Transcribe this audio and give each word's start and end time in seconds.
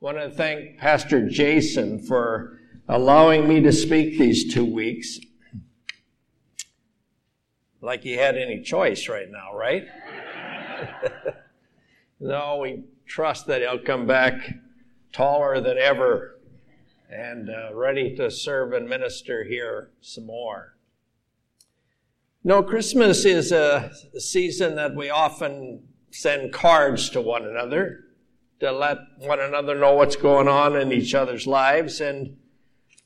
want 0.00 0.16
to 0.16 0.30
thank 0.30 0.78
Pastor 0.78 1.28
Jason 1.28 1.98
for 1.98 2.60
allowing 2.88 3.48
me 3.48 3.60
to 3.60 3.72
speak 3.72 4.16
these 4.16 4.52
two 4.52 4.64
weeks. 4.64 5.18
Like 7.80 8.02
he 8.02 8.12
had 8.12 8.36
any 8.36 8.62
choice 8.62 9.08
right 9.08 9.28
now, 9.28 9.56
right? 9.56 9.86
no, 12.20 12.58
we 12.58 12.84
trust 13.06 13.48
that 13.48 13.60
he'll 13.60 13.78
come 13.78 14.06
back 14.06 14.54
taller 15.12 15.60
than 15.60 15.78
ever 15.78 16.38
and 17.10 17.50
uh, 17.50 17.74
ready 17.74 18.14
to 18.16 18.30
serve 18.30 18.72
and 18.74 18.88
minister 18.88 19.42
here 19.42 19.90
some 20.00 20.26
more. 20.26 20.76
No, 22.44 22.62
Christmas 22.62 23.24
is 23.24 23.50
a 23.50 23.90
season 24.18 24.76
that 24.76 24.94
we 24.94 25.10
often 25.10 25.88
send 26.10 26.52
cards 26.52 27.10
to 27.10 27.20
one 27.20 27.44
another 27.44 28.04
to 28.60 28.72
let 28.72 28.98
one 29.18 29.40
another 29.40 29.78
know 29.78 29.94
what's 29.94 30.16
going 30.16 30.48
on 30.48 30.76
in 30.76 30.92
each 30.92 31.14
other's 31.14 31.46
lives. 31.46 32.00
And 32.00 32.36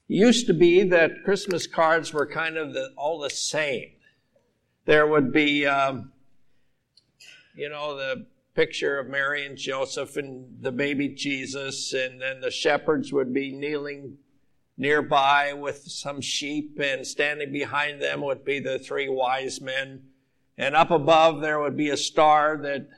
used 0.09 0.47
to 0.47 0.55
be 0.55 0.83
that 0.85 1.25
Christmas 1.25 1.67
cards 1.67 2.13
were 2.13 2.27
kind 2.27 2.57
of 2.57 2.75
the, 2.75 2.91
all 2.97 3.19
the 3.21 3.31
same. 3.31 3.91
There 4.85 5.07
would 5.07 5.33
be, 5.33 5.67
um, 5.67 6.13
you 7.55 7.69
know, 7.69 7.97
the 7.97 8.27
picture 8.55 8.99
of 8.99 9.09
Mary 9.09 9.47
and 9.47 9.57
Joseph 9.57 10.17
and 10.17 10.59
the 10.61 10.73
baby 10.73 11.09
Jesus, 11.09 11.93
and 11.93 12.21
then 12.21 12.41
the 12.41 12.51
shepherds 12.51 13.13
would 13.13 13.33
be 13.33 13.53
kneeling 13.53 14.19
nearby 14.77 15.53
with 15.53 15.83
some 15.87 16.21
sheep, 16.21 16.79
and 16.83 17.07
standing 17.07 17.53
behind 17.53 18.03
them 18.03 18.23
would 18.23 18.45
be 18.45 18.59
the 18.59 18.79
three 18.79 19.09
wise 19.09 19.61
men. 19.61 20.03
And 20.59 20.75
up 20.75 20.91
above 20.91 21.41
there 21.41 21.61
would 21.61 21.77
be 21.77 21.91
a 21.91 21.97
star 21.97 22.59
that 22.63 22.89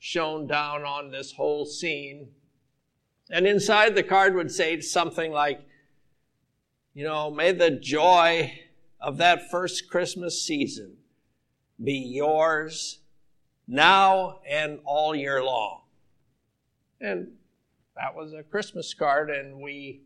shone 0.00 0.46
down 0.46 0.82
on 0.82 1.10
this 1.10 1.32
whole 1.32 1.66
scene. 1.66 2.30
And 3.30 3.46
inside 3.46 3.94
the 3.94 4.02
card 4.02 4.34
would 4.34 4.50
say 4.50 4.80
something 4.80 5.30
like, 5.30 5.60
you 6.94 7.04
know, 7.04 7.30
may 7.30 7.52
the 7.52 7.70
joy 7.70 8.58
of 8.98 9.18
that 9.18 9.50
first 9.50 9.88
Christmas 9.88 10.42
season 10.42 10.96
be 11.82 11.92
yours 11.92 12.98
now 13.68 14.40
and 14.48 14.80
all 14.84 15.14
year 15.14 15.44
long. 15.44 15.82
And 17.00 17.32
that 17.94 18.14
was 18.14 18.32
a 18.32 18.42
Christmas 18.42 18.92
card, 18.94 19.30
and 19.30 19.60
we 19.60 20.02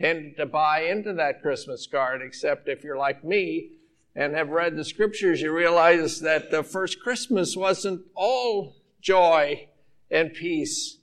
tended 0.00 0.36
to 0.36 0.46
buy 0.46 0.82
into 0.82 1.12
that 1.14 1.42
Christmas 1.42 1.86
card, 1.86 2.22
except 2.22 2.68
if 2.68 2.82
you're 2.82 2.96
like 2.96 3.24
me 3.24 3.72
and 4.14 4.34
have 4.34 4.48
read 4.48 4.76
the 4.76 4.84
scriptures, 4.84 5.40
you 5.40 5.52
realize 5.52 6.20
that 6.20 6.50
the 6.50 6.62
first 6.62 7.00
Christmas 7.00 7.56
wasn't 7.56 8.00
all 8.14 8.76
joy 9.04 9.68
and 10.10 10.32
peace 10.32 10.96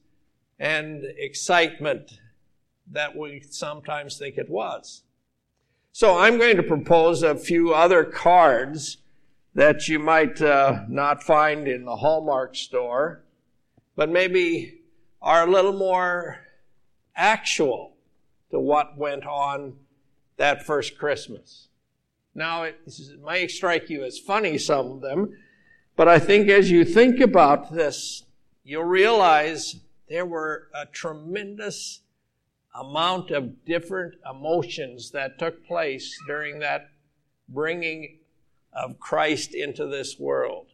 and 0.59 1.03
excitement 1.17 2.19
that 2.91 3.15
we 3.15 3.41
sometimes 3.49 4.17
think 4.17 4.37
it 4.37 4.49
was. 4.49 5.03
So 5.93 6.17
I'm 6.17 6.37
going 6.37 6.57
to 6.57 6.63
propose 6.63 7.21
a 7.21 7.35
few 7.35 7.73
other 7.73 8.03
cards 8.03 8.97
that 9.53 9.87
you 9.87 9.99
might 9.99 10.41
uh, 10.41 10.83
not 10.89 11.21
find 11.21 11.67
in 11.67 11.85
the 11.85 11.95
Hallmark 11.95 12.55
store, 12.55 13.23
but 13.95 14.09
maybe 14.09 14.79
are 15.21 15.47
a 15.47 15.51
little 15.51 15.77
more 15.77 16.39
actual 17.15 17.93
to 18.49 18.59
what 18.59 18.97
went 18.97 19.25
on 19.27 19.75
that 20.37 20.65
first 20.65 20.97
Christmas. 20.97 21.67
Now, 22.33 22.63
it 22.63 22.79
may 23.23 23.47
strike 23.47 23.89
you 23.89 24.03
as 24.03 24.17
funny, 24.17 24.57
some 24.57 24.87
of 24.87 25.01
them, 25.01 25.37
but 26.01 26.07
I 26.07 26.17
think 26.17 26.49
as 26.49 26.71
you 26.71 26.83
think 26.83 27.19
about 27.19 27.71
this, 27.71 28.23
you'll 28.63 28.85
realize 28.85 29.75
there 30.09 30.25
were 30.25 30.67
a 30.73 30.87
tremendous 30.87 31.99
amount 32.73 33.29
of 33.29 33.63
different 33.65 34.15
emotions 34.27 35.11
that 35.11 35.37
took 35.37 35.63
place 35.63 36.17
during 36.25 36.57
that 36.57 36.89
bringing 37.47 38.17
of 38.73 38.99
Christ 38.99 39.53
into 39.53 39.85
this 39.85 40.17
world. 40.17 40.65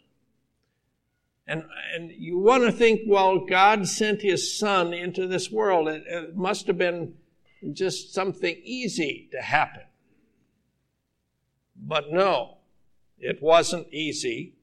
And, 1.45 1.66
and 1.93 2.09
you 2.09 2.39
want 2.39 2.63
to 2.63 2.71
think, 2.71 3.01
well, 3.05 3.39
God 3.45 3.85
sent 3.85 4.21
his 4.21 4.57
son 4.57 4.93
into 4.93 5.27
this 5.27 5.51
world. 5.51 5.89
It, 5.89 6.05
it 6.07 6.37
must 6.37 6.67
have 6.67 6.77
been 6.77 7.16
just 7.73 8.13
something 8.13 8.55
easy 8.63 9.27
to 9.33 9.41
happen. 9.41 9.83
But 11.75 12.13
no, 12.13 12.59
it 13.19 13.43
wasn't 13.43 13.91
easy. 13.91 14.53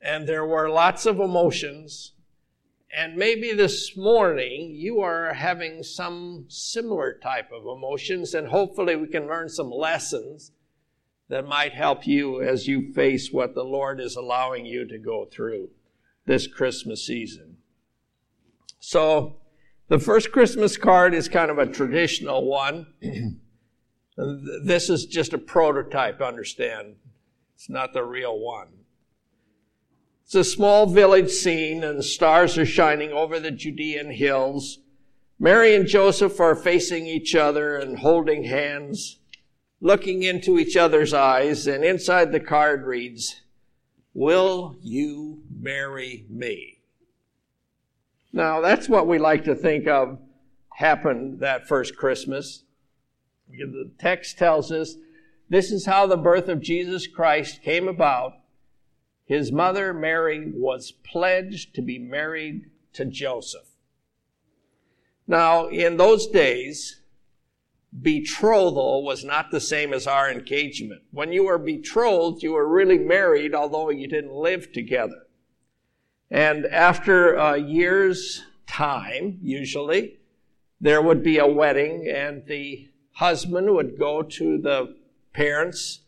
And 0.00 0.28
there 0.28 0.46
were 0.46 0.68
lots 0.68 1.06
of 1.06 1.20
emotions. 1.20 2.12
And 2.96 3.16
maybe 3.16 3.52
this 3.52 3.96
morning 3.96 4.70
you 4.74 5.00
are 5.00 5.34
having 5.34 5.82
some 5.82 6.46
similar 6.48 7.18
type 7.22 7.50
of 7.52 7.66
emotions, 7.66 8.34
and 8.34 8.48
hopefully 8.48 8.96
we 8.96 9.08
can 9.08 9.26
learn 9.26 9.48
some 9.48 9.70
lessons 9.70 10.52
that 11.28 11.46
might 11.46 11.72
help 11.74 12.06
you 12.06 12.40
as 12.40 12.66
you 12.66 12.92
face 12.94 13.30
what 13.30 13.54
the 13.54 13.64
Lord 13.64 14.00
is 14.00 14.16
allowing 14.16 14.64
you 14.64 14.86
to 14.88 14.98
go 14.98 15.26
through 15.26 15.68
this 16.24 16.46
Christmas 16.46 17.06
season. 17.06 17.58
So, 18.80 19.36
the 19.88 19.98
first 19.98 20.32
Christmas 20.32 20.76
card 20.76 21.14
is 21.14 21.28
kind 21.28 21.50
of 21.50 21.58
a 21.58 21.66
traditional 21.66 22.46
one. 22.46 22.86
this 24.64 24.90
is 24.90 25.06
just 25.06 25.32
a 25.32 25.38
prototype, 25.38 26.20
understand. 26.20 26.96
It's 27.54 27.70
not 27.70 27.92
the 27.92 28.04
real 28.04 28.38
one. 28.38 28.68
It's 30.28 30.34
a 30.34 30.44
small 30.44 30.84
village 30.84 31.30
scene, 31.30 31.82
and 31.82 31.98
the 31.98 32.02
stars 32.02 32.58
are 32.58 32.66
shining 32.66 33.12
over 33.12 33.40
the 33.40 33.50
Judean 33.50 34.10
hills. 34.10 34.78
Mary 35.38 35.74
and 35.74 35.86
Joseph 35.86 36.38
are 36.38 36.54
facing 36.54 37.06
each 37.06 37.34
other 37.34 37.78
and 37.78 38.00
holding 38.00 38.44
hands 38.44 39.20
looking 39.80 40.24
into 40.24 40.58
each 40.58 40.76
other's 40.76 41.14
eyes, 41.14 41.66
and 41.66 41.82
inside 41.82 42.30
the 42.30 42.40
card 42.40 42.84
reads, 42.84 43.40
Will 44.12 44.76
you 44.82 45.44
marry 45.50 46.26
me? 46.28 46.82
Now, 48.30 48.60
that's 48.60 48.86
what 48.86 49.06
we 49.06 49.18
like 49.18 49.44
to 49.44 49.54
think 49.54 49.88
of 49.88 50.18
happened 50.74 51.40
that 51.40 51.66
first 51.66 51.96
Christmas. 51.96 52.64
The 53.48 53.92
text 53.98 54.36
tells 54.36 54.70
us 54.70 54.96
this 55.48 55.72
is 55.72 55.86
how 55.86 56.06
the 56.06 56.18
birth 56.18 56.48
of 56.48 56.60
Jesus 56.60 57.06
Christ 57.06 57.62
came 57.62 57.88
about. 57.88 58.34
His 59.28 59.52
mother, 59.52 59.92
Mary, 59.92 60.50
was 60.54 60.90
pledged 60.90 61.74
to 61.74 61.82
be 61.82 61.98
married 61.98 62.70
to 62.94 63.04
Joseph. 63.04 63.68
Now, 65.26 65.68
in 65.68 65.98
those 65.98 66.26
days, 66.26 67.02
betrothal 67.92 69.04
was 69.04 69.24
not 69.24 69.50
the 69.50 69.60
same 69.60 69.92
as 69.92 70.06
our 70.06 70.30
engagement. 70.30 71.02
When 71.10 71.30
you 71.30 71.44
were 71.44 71.58
betrothed, 71.58 72.42
you 72.42 72.52
were 72.52 72.66
really 72.66 72.96
married, 72.96 73.54
although 73.54 73.90
you 73.90 74.08
didn't 74.08 74.32
live 74.32 74.72
together. 74.72 75.26
And 76.30 76.64
after 76.64 77.34
a 77.34 77.58
year's 77.58 78.42
time, 78.66 79.40
usually, 79.42 80.20
there 80.80 81.02
would 81.02 81.22
be 81.22 81.36
a 81.36 81.46
wedding, 81.46 82.08
and 82.08 82.46
the 82.46 82.88
husband 83.12 83.74
would 83.74 83.98
go 83.98 84.22
to 84.22 84.56
the 84.56 84.96
parents 85.34 86.00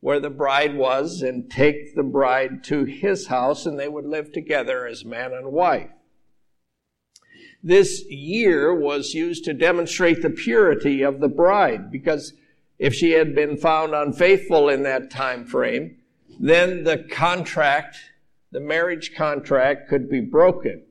where 0.00 0.20
the 0.20 0.30
bride 0.30 0.76
was 0.76 1.22
and 1.22 1.50
take 1.50 1.94
the 1.94 2.02
bride 2.02 2.62
to 2.64 2.84
his 2.84 3.28
house, 3.28 3.66
and 3.66 3.78
they 3.78 3.88
would 3.88 4.06
live 4.06 4.32
together 4.32 4.86
as 4.86 5.04
man 5.04 5.32
and 5.32 5.52
wife. 5.52 5.90
This 7.62 8.04
year 8.08 8.74
was 8.74 9.14
used 9.14 9.44
to 9.44 9.54
demonstrate 9.54 10.22
the 10.22 10.30
purity 10.30 11.02
of 11.02 11.20
the 11.20 11.28
bride 11.28 11.90
because 11.90 12.32
if 12.78 12.94
she 12.94 13.12
had 13.12 13.34
been 13.34 13.56
found 13.56 13.94
unfaithful 13.94 14.68
in 14.68 14.82
that 14.84 15.10
time 15.10 15.46
frame, 15.46 15.96
then 16.38 16.84
the 16.84 16.98
contract, 16.98 17.96
the 18.52 18.60
marriage 18.60 19.14
contract 19.16 19.88
could 19.88 20.08
be 20.08 20.20
broken. 20.20 20.84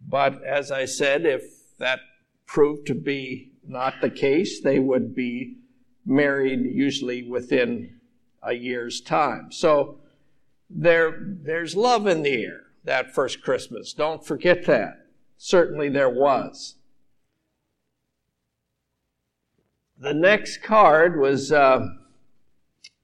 But 0.00 0.42
as 0.42 0.70
I 0.70 0.86
said, 0.86 1.26
if 1.26 1.76
that 1.78 2.00
proved 2.46 2.86
to 2.88 2.94
be 2.94 3.52
not 3.66 3.94
the 4.00 4.10
case, 4.10 4.60
they 4.60 4.78
would 4.78 5.14
be 5.14 5.58
married 6.04 6.64
usually 6.64 7.22
within 7.22 8.00
a 8.42 8.52
year's 8.52 9.00
time. 9.00 9.52
So 9.52 9.98
there, 10.68 11.18
there's 11.20 11.76
love 11.76 12.06
in 12.06 12.22
the 12.22 12.44
air 12.44 12.62
that 12.84 13.14
first 13.14 13.42
Christmas. 13.42 13.92
Don't 13.92 14.24
forget 14.24 14.64
that. 14.66 15.06
Certainly 15.36 15.90
there 15.90 16.10
was. 16.10 16.76
The 19.98 20.14
next 20.14 20.62
card 20.62 21.20
was 21.20 21.52
uh, 21.52 21.86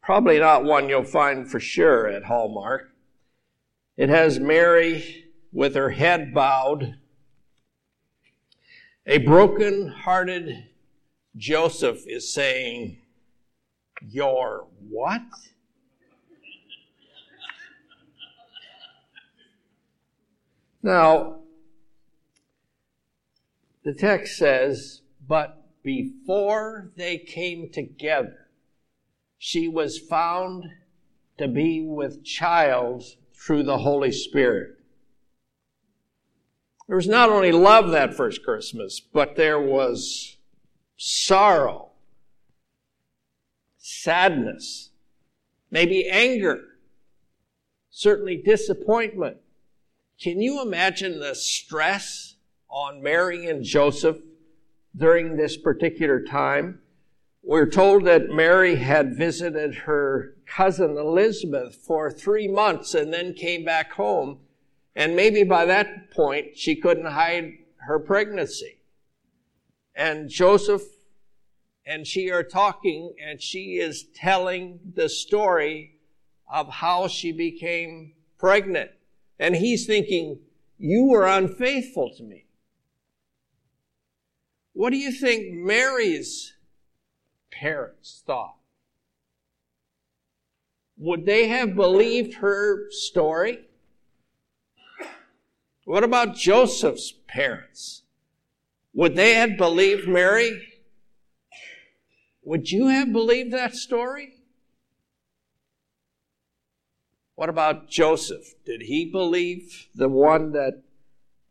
probably 0.02 0.40
not 0.40 0.64
one 0.64 0.88
you'll 0.88 1.04
find 1.04 1.48
for 1.48 1.60
sure 1.60 2.08
at 2.08 2.24
Hallmark. 2.24 2.90
It 3.96 4.08
has 4.08 4.40
Mary 4.40 5.26
with 5.52 5.74
her 5.74 5.90
head 5.90 6.34
bowed, 6.34 6.96
a 9.06 9.18
broken 9.18 9.88
hearted 9.88 10.67
Joseph 11.36 12.04
is 12.06 12.32
saying, 12.32 13.02
Your 14.02 14.66
what? 14.88 15.22
Now, 20.82 21.38
The 23.88 23.94
text 23.94 24.36
says, 24.36 25.00
But 25.26 25.64
before 25.82 26.90
they 26.96 27.16
came 27.16 27.70
together, 27.70 28.48
she 29.38 29.68
was 29.68 29.98
found 29.98 30.64
to 31.38 31.48
be 31.48 31.80
with 31.86 32.24
child 32.24 33.04
through 33.32 33.62
the 33.62 33.78
Holy 33.78 34.12
Spirit. 34.12 34.74
There 36.86 36.96
was 36.96 37.08
not 37.08 37.30
only 37.30 37.52
love 37.52 37.90
that 37.92 38.14
first 38.14 38.44
Christmas, 38.44 39.00
but 39.00 39.36
there 39.36 39.60
was 39.60 40.37
sorrow, 40.98 41.92
sadness, 43.78 44.90
maybe 45.70 46.08
anger, 46.08 46.60
certainly 47.88 48.36
disappointment. 48.36 49.38
Can 50.20 50.40
you 50.40 50.60
imagine 50.60 51.20
the 51.20 51.34
stress 51.34 52.34
on 52.68 53.02
Mary 53.02 53.46
and 53.46 53.62
Joseph 53.62 54.18
during 54.94 55.36
this 55.36 55.56
particular 55.56 56.20
time? 56.20 56.80
We're 57.44 57.70
told 57.70 58.04
that 58.04 58.30
Mary 58.30 58.74
had 58.74 59.16
visited 59.16 59.74
her 59.86 60.34
cousin 60.44 60.98
Elizabeth 60.98 61.76
for 61.76 62.10
three 62.10 62.48
months 62.48 62.94
and 62.94 63.12
then 63.12 63.32
came 63.32 63.64
back 63.64 63.92
home. 63.92 64.40
And 64.96 65.14
maybe 65.14 65.44
by 65.44 65.64
that 65.66 66.10
point, 66.10 66.56
she 66.58 66.74
couldn't 66.74 67.06
hide 67.06 67.52
her 67.86 68.00
pregnancy. 68.00 68.77
And 69.98 70.28
Joseph 70.28 70.84
and 71.84 72.06
she 72.06 72.30
are 72.30 72.44
talking, 72.44 73.14
and 73.20 73.42
she 73.42 73.78
is 73.78 74.04
telling 74.14 74.78
the 74.94 75.08
story 75.08 75.96
of 76.48 76.68
how 76.68 77.08
she 77.08 77.32
became 77.32 78.12
pregnant. 78.38 78.92
And 79.40 79.56
he's 79.56 79.86
thinking, 79.86 80.38
You 80.78 81.06
were 81.06 81.26
unfaithful 81.26 82.14
to 82.16 82.22
me. 82.22 82.44
What 84.72 84.90
do 84.90 84.96
you 84.96 85.10
think 85.10 85.52
Mary's 85.52 86.52
parents 87.50 88.22
thought? 88.24 88.54
Would 90.96 91.26
they 91.26 91.48
have 91.48 91.74
believed 91.74 92.34
her 92.34 92.88
story? 92.92 93.64
What 95.84 96.04
about 96.04 96.36
Joseph's 96.36 97.12
parents? 97.26 98.02
Would 98.98 99.14
they 99.14 99.34
have 99.34 99.56
believed 99.56 100.08
Mary? 100.08 100.60
Would 102.42 102.72
you 102.72 102.88
have 102.88 103.12
believed 103.12 103.52
that 103.52 103.76
story? 103.76 104.32
What 107.36 107.48
about 107.48 107.88
Joseph? 107.88 108.54
Did 108.66 108.82
he 108.82 109.04
believe 109.04 109.86
the 109.94 110.08
one 110.08 110.50
that 110.50 110.82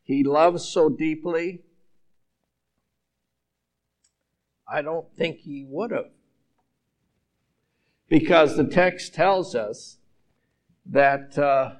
he 0.03 0.25
loves 0.25 0.65
so 0.67 0.89
deeply? 0.89 1.61
I 4.67 4.81
don't 4.81 5.09
think 5.15 5.37
he 5.37 5.65
would 5.69 5.91
have. 5.91 6.11
Because 8.09 8.57
the 8.57 8.65
text 8.65 9.13
tells 9.13 9.55
us 9.55 9.99
that 10.85 11.37
uh, 11.37 11.75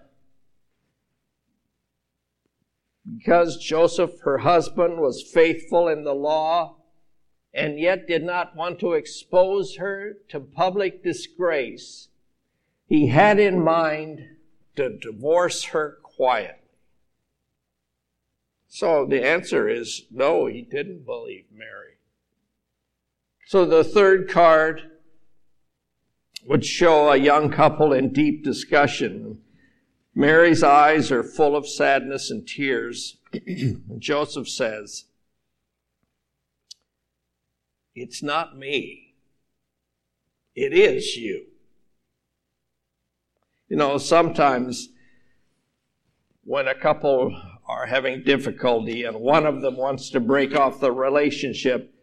because 3.16 3.58
Joseph, 3.58 4.20
her 4.24 4.40
husband, 4.40 5.00
was 5.00 5.24
faithful 5.34 5.88
in 5.88 6.04
the 6.04 6.16
law 6.16 6.78
and 7.54 7.80
yet 7.80 8.08
did 8.08 8.24
not 8.24 8.56
want 8.56 8.80
to 8.80 8.94
expose 8.94 9.78
her 9.78 10.18
to 10.30 10.40
public 10.40 11.04
disgrace, 11.04 12.10
he 12.86 13.08
had 13.08 13.40
in 13.40 13.64
mind 13.64 14.22
to 14.76 14.98
divorce 14.98 15.66
her 15.66 15.98
quietly. 16.04 16.54
So 18.68 19.06
the 19.06 19.26
answer 19.26 19.68
is 19.68 20.04
no, 20.12 20.46
he 20.46 20.62
didn't 20.62 21.06
believe 21.06 21.46
Mary. 21.52 21.98
So 23.48 23.66
the 23.66 23.84
third 23.84 24.30
card 24.30 24.92
would 26.46 26.66
show 26.66 27.10
a 27.10 27.18
young 27.18 27.50
couple 27.50 27.92
in 27.92 28.14
deep 28.14 28.44
discussion. 28.44 29.40
Mary's 30.18 30.64
eyes 30.64 31.12
are 31.12 31.22
full 31.22 31.56
of 31.56 31.70
sadness 31.70 32.32
and 32.32 32.48
tears. 32.48 33.18
Joseph 34.00 34.50
says, 34.50 35.06
It's 37.94 38.24
not 38.24 38.58
me. 38.58 39.14
It 40.56 40.74
is 40.74 41.16
you. 41.16 41.46
You 43.70 43.78
know, 43.78 44.00
sometimes 44.00 44.90
when 46.44 46.68
a 46.68 46.74
couple 46.74 47.40
are 47.68 47.86
having 47.86 48.24
difficulty 48.24 49.04
and 49.04 49.20
one 49.20 49.46
of 49.46 49.62
them 49.62 49.78
wants 49.78 50.10
to 50.10 50.20
break 50.20 50.56
off 50.56 50.80
the 50.80 50.92
relationship, 50.92 51.94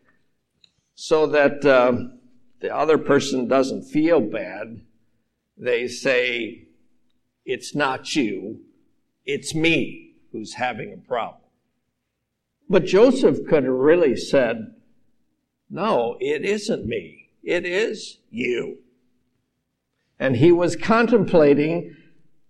so 0.95 1.27
that 1.27 1.67
um, 1.67 2.21
the 2.61 2.73
other 2.73 2.97
person 2.97 3.49
doesn't 3.49 3.83
feel 3.83 4.21
bad, 4.21 4.83
they 5.59 5.89
say, 5.89 6.64
It's 7.45 7.75
not 7.75 8.17
you, 8.17 8.61
it's 9.27 9.55
me 9.55 10.15
who's 10.33 10.55
having 10.55 10.93
a 10.93 10.97
problem. 10.97 11.41
But 12.69 12.87
Joseph 12.87 13.47
could 13.47 13.65
have 13.65 13.73
really 13.73 14.17
said, 14.17 14.75
No, 15.69 16.17
it 16.21 16.45
isn't 16.45 16.87
me, 16.87 17.31
it 17.43 17.67
is 17.67 18.19
you. 18.31 18.79
And 20.19 20.37
he 20.37 20.53
was 20.53 20.77
contemplating 20.77 21.95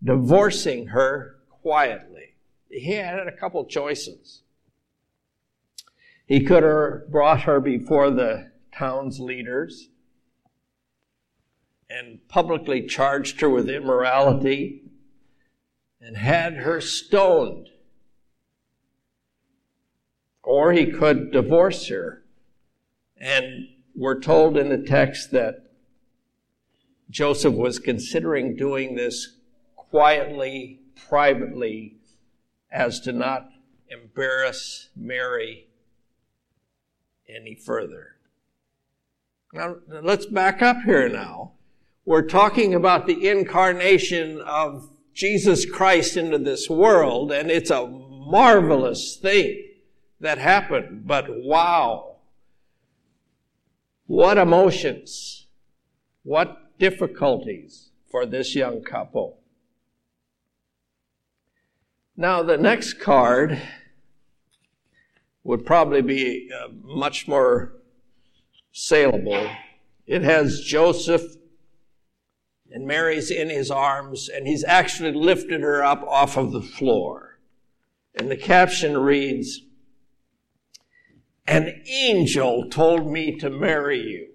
divorcing 0.02 0.88
her 0.88 1.36
quietly. 1.48 2.36
He 2.70 2.92
had 2.92 3.26
a 3.26 3.32
couple 3.32 3.64
choices. 3.64 4.42
He 6.26 6.44
could 6.44 6.62
have 6.62 7.10
brought 7.10 7.42
her 7.42 7.60
before 7.60 8.10
the 8.10 8.50
town's 8.72 9.20
leaders 9.20 9.88
and 11.90 12.26
publicly 12.28 12.86
charged 12.86 13.40
her 13.40 13.48
with 13.50 13.68
immorality 13.68 14.83
and 16.04 16.18
had 16.18 16.54
her 16.58 16.82
stoned. 16.82 17.70
Or 20.42 20.72
he 20.72 20.92
could 20.92 21.32
divorce 21.32 21.88
her. 21.88 22.22
And 23.16 23.68
we're 23.96 24.20
told 24.20 24.58
in 24.58 24.68
the 24.68 24.86
text 24.86 25.30
that 25.30 25.70
Joseph 27.08 27.54
was 27.54 27.78
considering 27.78 28.54
doing 28.54 28.96
this 28.96 29.38
quietly, 29.76 30.80
privately, 31.08 31.96
as 32.70 33.00
to 33.00 33.12
not 33.12 33.48
embarrass 33.88 34.90
Mary 34.94 35.68
any 37.26 37.54
further. 37.54 38.16
Now, 39.54 39.76
let's 39.88 40.26
back 40.26 40.60
up 40.60 40.82
here 40.84 41.08
now. 41.08 41.52
We're 42.04 42.26
talking 42.26 42.74
about 42.74 43.06
the 43.06 43.26
incarnation 43.26 44.42
of 44.42 44.90
Jesus 45.14 45.64
Christ 45.64 46.16
into 46.16 46.38
this 46.38 46.68
world, 46.68 47.30
and 47.30 47.50
it's 47.50 47.70
a 47.70 47.86
marvelous 47.86 49.16
thing 49.16 49.62
that 50.20 50.38
happened, 50.38 51.06
but 51.06 51.26
wow. 51.28 52.16
What 54.06 54.36
emotions, 54.36 55.46
what 56.24 56.78
difficulties 56.78 57.90
for 58.10 58.26
this 58.26 58.54
young 58.54 58.82
couple. 58.82 59.38
Now, 62.16 62.42
the 62.42 62.56
next 62.56 62.94
card 62.94 63.60
would 65.42 65.66
probably 65.66 66.02
be 66.02 66.50
uh, 66.52 66.68
much 66.82 67.28
more 67.28 67.74
saleable. 68.72 69.48
It 70.06 70.22
has 70.22 70.60
Joseph 70.60 71.22
and 72.74 72.88
Mary's 72.88 73.30
in 73.30 73.50
his 73.50 73.70
arms, 73.70 74.28
and 74.28 74.48
he's 74.48 74.64
actually 74.64 75.12
lifted 75.12 75.60
her 75.60 75.84
up 75.84 76.02
off 76.08 76.36
of 76.36 76.50
the 76.50 76.60
floor. 76.60 77.38
And 78.16 78.28
the 78.28 78.36
caption 78.36 78.98
reads, 78.98 79.60
An 81.46 81.82
angel 81.86 82.68
told 82.68 83.06
me 83.06 83.38
to 83.38 83.48
marry 83.48 84.00
you. 84.00 84.28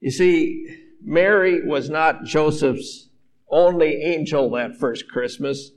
You 0.00 0.10
see, 0.10 0.88
Mary 1.00 1.64
was 1.64 1.88
not 1.88 2.24
Joseph's 2.24 3.08
only 3.48 4.02
angel 4.02 4.50
that 4.50 4.80
first 4.80 5.08
Christmas. 5.08 5.70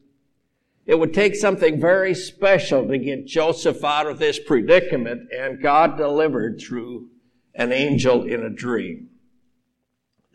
It 0.87 0.97
would 0.97 1.13
take 1.13 1.35
something 1.35 1.79
very 1.79 2.15
special 2.15 2.87
to 2.87 2.97
get 2.97 3.27
Joseph 3.27 3.83
out 3.83 4.07
of 4.07 4.17
this 4.17 4.39
predicament, 4.39 5.29
and 5.31 5.61
God 5.61 5.97
delivered 5.97 6.59
through 6.59 7.09
an 7.53 7.71
angel 7.71 8.23
in 8.23 8.41
a 8.41 8.49
dream. 8.49 9.09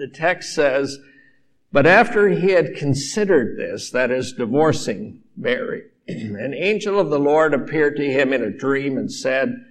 The 0.01 0.09
text 0.09 0.55
says, 0.55 0.99
But 1.71 1.87
after 1.87 2.31
he 2.31 2.53
had 2.53 2.75
considered 2.75 3.59
this, 3.59 3.91
that 3.91 4.11
is, 4.11 4.33
divorcing 4.33 5.21
Mary, 5.37 5.83
an 6.09 6.55
angel 6.55 6.99
of 6.99 7.11
the 7.11 7.19
Lord 7.19 7.53
appeared 7.53 7.99
to 7.99 8.11
him 8.11 8.33
in 8.33 8.43
a 8.43 8.51
dream 8.51 8.97
and 8.97 9.13
said, 9.13 9.63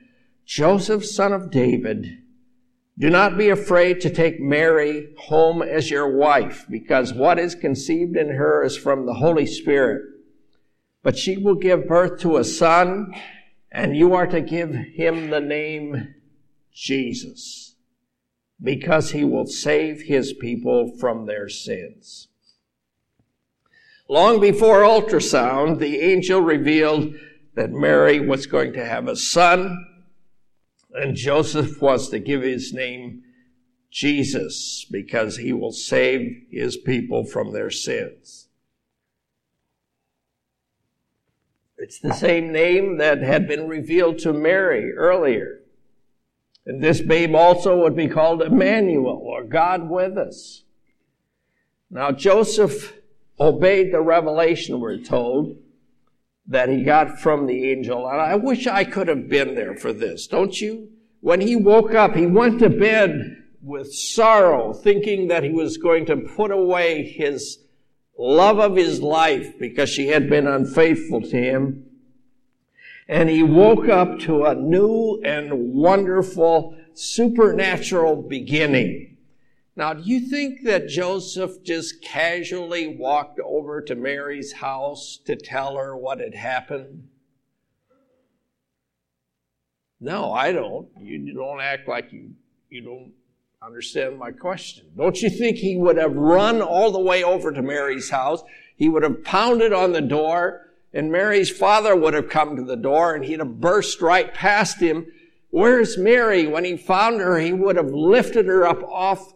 Joseph, 0.45 1.03
son 1.03 1.33
of 1.33 1.49
David, 1.49 2.19
do 2.95 3.09
not 3.09 3.39
be 3.39 3.49
afraid 3.49 4.01
to 4.01 4.11
take 4.11 4.39
Mary 4.39 5.15
home 5.17 5.63
as 5.63 5.89
your 5.89 6.15
wife, 6.15 6.67
because 6.69 7.11
what 7.11 7.39
is 7.39 7.55
conceived 7.55 8.15
in 8.15 8.29
her 8.35 8.63
is 8.63 8.77
from 8.77 9.07
the 9.07 9.15
Holy 9.15 9.47
Spirit. 9.47 10.03
But 11.01 11.17
she 11.17 11.37
will 11.37 11.55
give 11.55 11.87
birth 11.87 12.19
to 12.19 12.37
a 12.37 12.43
son, 12.43 13.15
and 13.71 13.97
you 13.97 14.13
are 14.13 14.27
to 14.27 14.41
give 14.41 14.75
him 14.75 15.31
the 15.31 15.41
name 15.41 16.13
Jesus 16.71 17.68
because 18.61 19.11
he 19.11 19.23
will 19.23 19.47
save 19.47 20.01
his 20.01 20.33
people 20.33 20.95
from 20.99 21.25
their 21.25 21.47
sins. 21.47 22.27
Long 24.09 24.39
before 24.39 24.81
ultrasound, 24.81 25.79
the 25.79 25.99
angel 25.99 26.41
revealed 26.41 27.13
that 27.55 27.71
Mary 27.71 28.19
was 28.19 28.47
going 28.47 28.73
to 28.73 28.85
have 28.85 29.07
a 29.07 29.15
son, 29.15 29.85
and 30.93 31.15
Joseph 31.15 31.81
was 31.81 32.09
to 32.09 32.19
give 32.19 32.41
his 32.41 32.73
name 32.73 33.23
Jesus 33.91 34.85
because 34.89 35.37
he 35.37 35.53
will 35.53 35.71
save 35.71 36.45
his 36.51 36.77
people 36.77 37.23
from 37.23 37.53
their 37.53 37.69
sins. 37.69 38.47
It's 41.77 41.99
the 41.99 42.13
same 42.13 42.51
name 42.51 42.97
that 42.97 43.21
had 43.21 43.47
been 43.47 43.67
revealed 43.67 44.19
to 44.19 44.33
Mary 44.33 44.91
earlier. 44.91 45.61
And 46.65 46.83
this 46.83 47.01
babe 47.01 47.35
also 47.35 47.81
would 47.81 47.95
be 47.95 48.07
called 48.07 48.41
Emmanuel, 48.41 49.21
or 49.23 49.43
God 49.43 49.89
with 49.89 50.17
us. 50.17 50.63
Now, 51.89 52.11
Joseph 52.11 52.93
obeyed 53.39 53.91
the 53.93 54.01
revelation, 54.01 54.79
we're 54.79 54.97
told, 54.97 55.57
that 56.47 56.69
he 56.69 56.83
got 56.83 57.19
from 57.19 57.47
the 57.47 57.71
angel. 57.71 58.07
And 58.07 58.21
I 58.21 58.35
wish 58.35 58.67
I 58.67 58.83
could 58.83 59.07
have 59.07 59.29
been 59.29 59.55
there 59.55 59.75
for 59.75 59.93
this, 59.93 60.27
don't 60.27 60.59
you? 60.59 60.89
When 61.21 61.41
he 61.41 61.55
woke 61.55 61.93
up, 61.93 62.15
he 62.15 62.25
went 62.25 62.59
to 62.59 62.69
bed 62.69 63.37
with 63.61 63.93
sorrow, 63.93 64.73
thinking 64.73 65.27
that 65.27 65.43
he 65.43 65.51
was 65.51 65.77
going 65.77 66.05
to 66.07 66.17
put 66.17 66.51
away 66.51 67.03
his 67.03 67.59
love 68.17 68.59
of 68.59 68.75
his 68.75 69.01
life 69.01 69.57
because 69.59 69.89
she 69.89 70.07
had 70.07 70.29
been 70.29 70.47
unfaithful 70.47 71.21
to 71.21 71.37
him. 71.37 71.85
And 73.09 73.27
he 73.27 73.41
woke 73.41 73.89
up 73.89 74.19
to 74.19 74.45
a 74.45 74.53
new 74.53 75.19
and 75.25 75.73
wonderful 75.73 76.77
supernatural 76.93 78.15
beginning. 78.21 79.17
Now, 79.75 79.93
do 79.93 80.03
you 80.03 80.19
think 80.19 80.63
that 80.65 80.87
Joseph 80.87 81.63
just 81.63 82.03
casually 82.03 82.97
walked 82.99 83.39
over 83.39 83.81
to 83.81 83.95
Mary's 83.95 84.53
house 84.53 85.17
to 85.25 85.35
tell 85.35 85.75
her 85.75 85.97
what 85.97 86.19
had 86.19 86.35
happened? 86.35 87.07
No, 89.99 90.31
I 90.31 90.51
don't. 90.51 90.87
You 91.01 91.33
don't 91.33 91.61
act 91.61 91.87
like 91.87 92.13
you, 92.13 92.29
you 92.69 92.81
don't 92.81 93.13
understand 93.59 94.19
my 94.19 94.31
question. 94.31 94.85
Don't 94.95 95.19
you 95.19 95.31
think 95.31 95.57
he 95.57 95.77
would 95.77 95.97
have 95.97 96.15
run 96.15 96.61
all 96.61 96.91
the 96.91 96.99
way 96.99 97.23
over 97.23 97.51
to 97.51 97.61
Mary's 97.63 98.11
house? 98.11 98.43
He 98.75 98.87
would 98.87 99.01
have 99.01 99.23
pounded 99.23 99.73
on 99.73 99.93
the 99.93 100.01
door 100.01 100.68
and 100.93 101.11
Mary's 101.11 101.49
father 101.49 101.95
would 101.95 102.13
have 102.13 102.29
come 102.29 102.55
to 102.55 102.63
the 102.63 102.75
door 102.75 103.13
and 103.13 103.23
he'd 103.25 103.39
have 103.39 103.59
burst 103.59 104.01
right 104.01 104.33
past 104.33 104.79
him. 104.79 105.07
Where's 105.51 105.97
Mary? 105.97 106.47
When 106.47 106.65
he 106.65 106.77
found 106.77 107.19
her, 107.19 107.37
he 107.37 107.53
would 107.53 107.75
have 107.75 107.91
lifted 107.91 108.47
her 108.47 108.65
up 108.65 108.83
off 108.83 109.33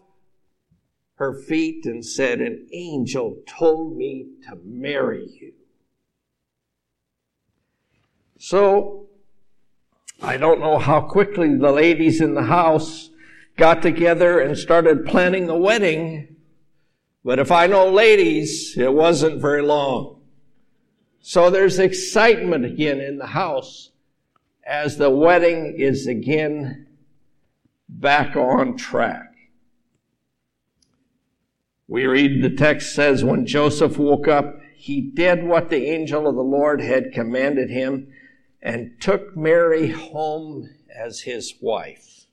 her 1.15 1.33
feet 1.33 1.85
and 1.85 2.05
said, 2.05 2.41
An 2.41 2.67
angel 2.73 3.37
told 3.47 3.95
me 3.95 4.27
to 4.49 4.57
marry 4.65 5.27
you. 5.39 5.53
So, 8.39 9.07
I 10.21 10.37
don't 10.37 10.59
know 10.59 10.79
how 10.79 11.01
quickly 11.01 11.55
the 11.55 11.71
ladies 11.71 12.19
in 12.19 12.33
the 12.33 12.43
house 12.43 13.09
got 13.57 13.81
together 13.81 14.39
and 14.39 14.57
started 14.57 15.05
planning 15.05 15.47
the 15.47 15.55
wedding, 15.55 16.35
but 17.23 17.39
if 17.39 17.51
I 17.51 17.67
know 17.67 17.89
ladies, 17.89 18.75
it 18.77 18.93
wasn't 18.93 19.41
very 19.41 19.61
long. 19.61 20.22
So 21.25 21.49
there's 21.49 21.79
excitement 21.79 22.65
again 22.65 22.99
in 22.99 23.17
the 23.17 23.27
house 23.27 23.91
as 24.67 24.97
the 24.97 25.09
wedding 25.09 25.73
is 25.79 26.05
again 26.05 26.85
back 27.87 28.35
on 28.35 28.75
track. 28.75 29.33
We 31.87 32.07
read 32.07 32.43
the 32.43 32.49
text 32.49 32.93
says, 32.93 33.23
when 33.23 33.45
Joseph 33.45 33.97
woke 33.97 34.27
up, 34.27 34.59
he 34.75 34.99
did 34.99 35.45
what 35.45 35.69
the 35.69 35.85
angel 35.85 36.27
of 36.27 36.35
the 36.35 36.41
Lord 36.41 36.81
had 36.81 37.13
commanded 37.13 37.69
him 37.69 38.11
and 38.61 38.99
took 38.99 39.33
Mary 39.37 39.91
home 39.91 40.71
as 40.93 41.21
his 41.21 41.53
wife. 41.61 42.25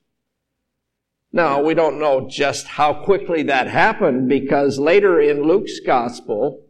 Now, 1.32 1.62
we 1.62 1.74
don't 1.74 2.00
know 2.00 2.28
just 2.28 2.66
how 2.66 3.04
quickly 3.04 3.44
that 3.44 3.68
happened 3.68 4.28
because 4.28 4.80
later 4.80 5.20
in 5.20 5.44
Luke's 5.44 5.78
gospel, 5.78 6.64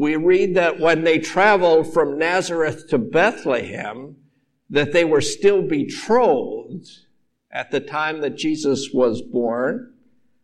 we 0.00 0.16
read 0.16 0.54
that 0.54 0.80
when 0.80 1.04
they 1.04 1.18
traveled 1.18 1.92
from 1.92 2.18
Nazareth 2.18 2.88
to 2.88 2.96
Bethlehem, 2.96 4.16
that 4.70 4.94
they 4.94 5.04
were 5.04 5.20
still 5.20 5.60
betrothed 5.60 6.88
at 7.52 7.70
the 7.70 7.80
time 7.80 8.22
that 8.22 8.34
Jesus 8.34 8.88
was 8.94 9.20
born. 9.20 9.92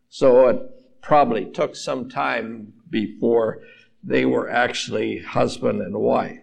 So 0.09 0.47
it 0.47 0.61
probably 1.01 1.45
took 1.45 1.75
some 1.75 2.07
time 2.07 2.71
before 2.91 3.63
they 4.03 4.25
were 4.25 4.47
actually 4.47 5.23
husband 5.23 5.81
and 5.81 5.97
wife. 5.97 6.37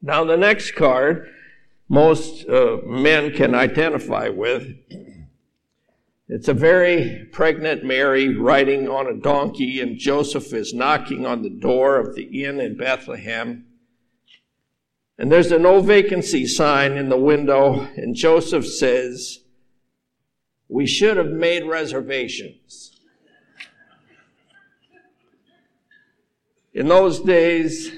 Now, 0.00 0.24
the 0.24 0.38
next 0.38 0.70
card, 0.70 1.28
most 1.90 2.48
uh, 2.48 2.78
men 2.86 3.34
can 3.34 3.54
identify 3.54 4.30
with. 4.30 4.66
It's 6.34 6.48
a 6.48 6.52
very 6.52 7.28
pregnant 7.30 7.84
Mary 7.84 8.36
riding 8.36 8.88
on 8.88 9.06
a 9.06 9.14
donkey, 9.14 9.80
and 9.80 9.96
Joseph 9.96 10.52
is 10.52 10.74
knocking 10.74 11.24
on 11.24 11.42
the 11.42 11.48
door 11.48 11.96
of 12.00 12.16
the 12.16 12.42
inn 12.42 12.58
in 12.58 12.76
Bethlehem. 12.76 13.66
And 15.16 15.30
there's 15.30 15.52
a 15.52 15.60
no 15.60 15.78
vacancy 15.78 16.44
sign 16.48 16.94
in 16.94 17.08
the 17.08 17.16
window, 17.16 17.86
and 17.96 18.16
Joseph 18.16 18.66
says, 18.66 19.44
we 20.68 20.86
should 20.86 21.18
have 21.18 21.30
made 21.30 21.68
reservations. 21.68 23.00
In 26.72 26.88
those 26.88 27.20
days, 27.20 27.92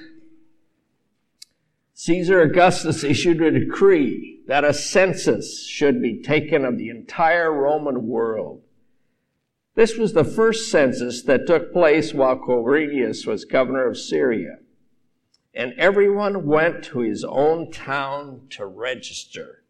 Caesar 2.07 2.41
Augustus 2.41 3.03
issued 3.03 3.43
a 3.43 3.51
decree 3.51 4.41
that 4.47 4.63
a 4.63 4.73
census 4.73 5.67
should 5.67 6.01
be 6.01 6.23
taken 6.23 6.65
of 6.65 6.79
the 6.79 6.89
entire 6.89 7.53
Roman 7.53 8.07
world. 8.07 8.63
This 9.75 9.97
was 9.97 10.13
the 10.13 10.23
first 10.23 10.71
census 10.71 11.23
that 11.25 11.49
took 11.49 11.73
place 11.73 12.15
while 12.15 12.37
Quirinius 12.37 13.27
was 13.27 13.45
governor 13.45 13.89
of 13.89 13.99
Syria. 13.99 14.59
And 15.53 15.73
everyone 15.77 16.47
went 16.47 16.85
to 16.85 17.01
his 17.01 17.25
own 17.25 17.73
town 17.73 18.43
to 18.51 18.67
register. 18.67 19.65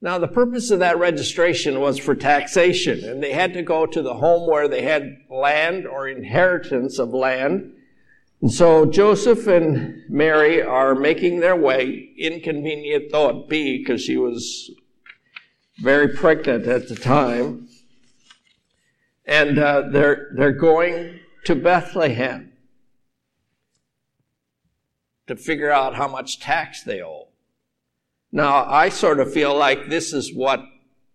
Now, 0.00 0.16
the 0.16 0.26
purpose 0.26 0.70
of 0.70 0.78
that 0.78 0.98
registration 0.98 1.80
was 1.80 1.98
for 1.98 2.14
taxation, 2.14 3.04
and 3.04 3.22
they 3.22 3.34
had 3.34 3.52
to 3.52 3.62
go 3.62 3.84
to 3.84 4.00
the 4.00 4.14
home 4.14 4.48
where 4.48 4.68
they 4.68 4.84
had 4.84 5.18
land 5.28 5.86
or 5.86 6.08
inheritance 6.08 6.98
of 6.98 7.10
land. 7.10 7.74
And 8.42 8.50
so 8.50 8.86
Joseph 8.86 9.46
and 9.46 10.02
Mary 10.08 10.62
are 10.62 10.94
making 10.94 11.40
their 11.40 11.56
way, 11.56 12.14
inconvenient 12.16 13.12
though 13.12 13.28
it 13.28 13.48
be, 13.48 13.78
because 13.78 14.02
she 14.02 14.16
was 14.16 14.70
very 15.78 16.08
pregnant 16.08 16.66
at 16.66 16.88
the 16.88 16.96
time. 16.96 17.68
And 19.26 19.58
uh, 19.58 19.82
they're, 19.90 20.30
they're 20.36 20.52
going 20.52 21.20
to 21.44 21.54
Bethlehem 21.54 22.52
to 25.26 25.36
figure 25.36 25.70
out 25.70 25.94
how 25.94 26.08
much 26.08 26.40
tax 26.40 26.82
they 26.82 27.02
owe. 27.02 27.28
Now, 28.32 28.64
I 28.64 28.88
sort 28.88 29.20
of 29.20 29.32
feel 29.32 29.56
like 29.56 29.88
this 29.88 30.12
is 30.12 30.34
what 30.34 30.64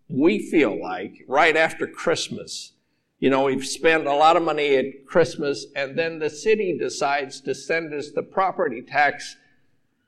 we 0.08 0.38
feel 0.38 0.80
like 0.80 1.24
right 1.26 1.56
after 1.56 1.86
Christmas. 1.86 2.72
You 3.18 3.30
know, 3.30 3.44
we've 3.44 3.64
spent 3.64 4.06
a 4.06 4.14
lot 4.14 4.36
of 4.36 4.42
money 4.42 4.76
at 4.76 5.06
Christmas 5.06 5.66
and 5.74 5.98
then 5.98 6.18
the 6.18 6.28
city 6.28 6.76
decides 6.78 7.40
to 7.42 7.54
send 7.54 7.94
us 7.94 8.10
the 8.10 8.22
property 8.22 8.82
tax 8.82 9.36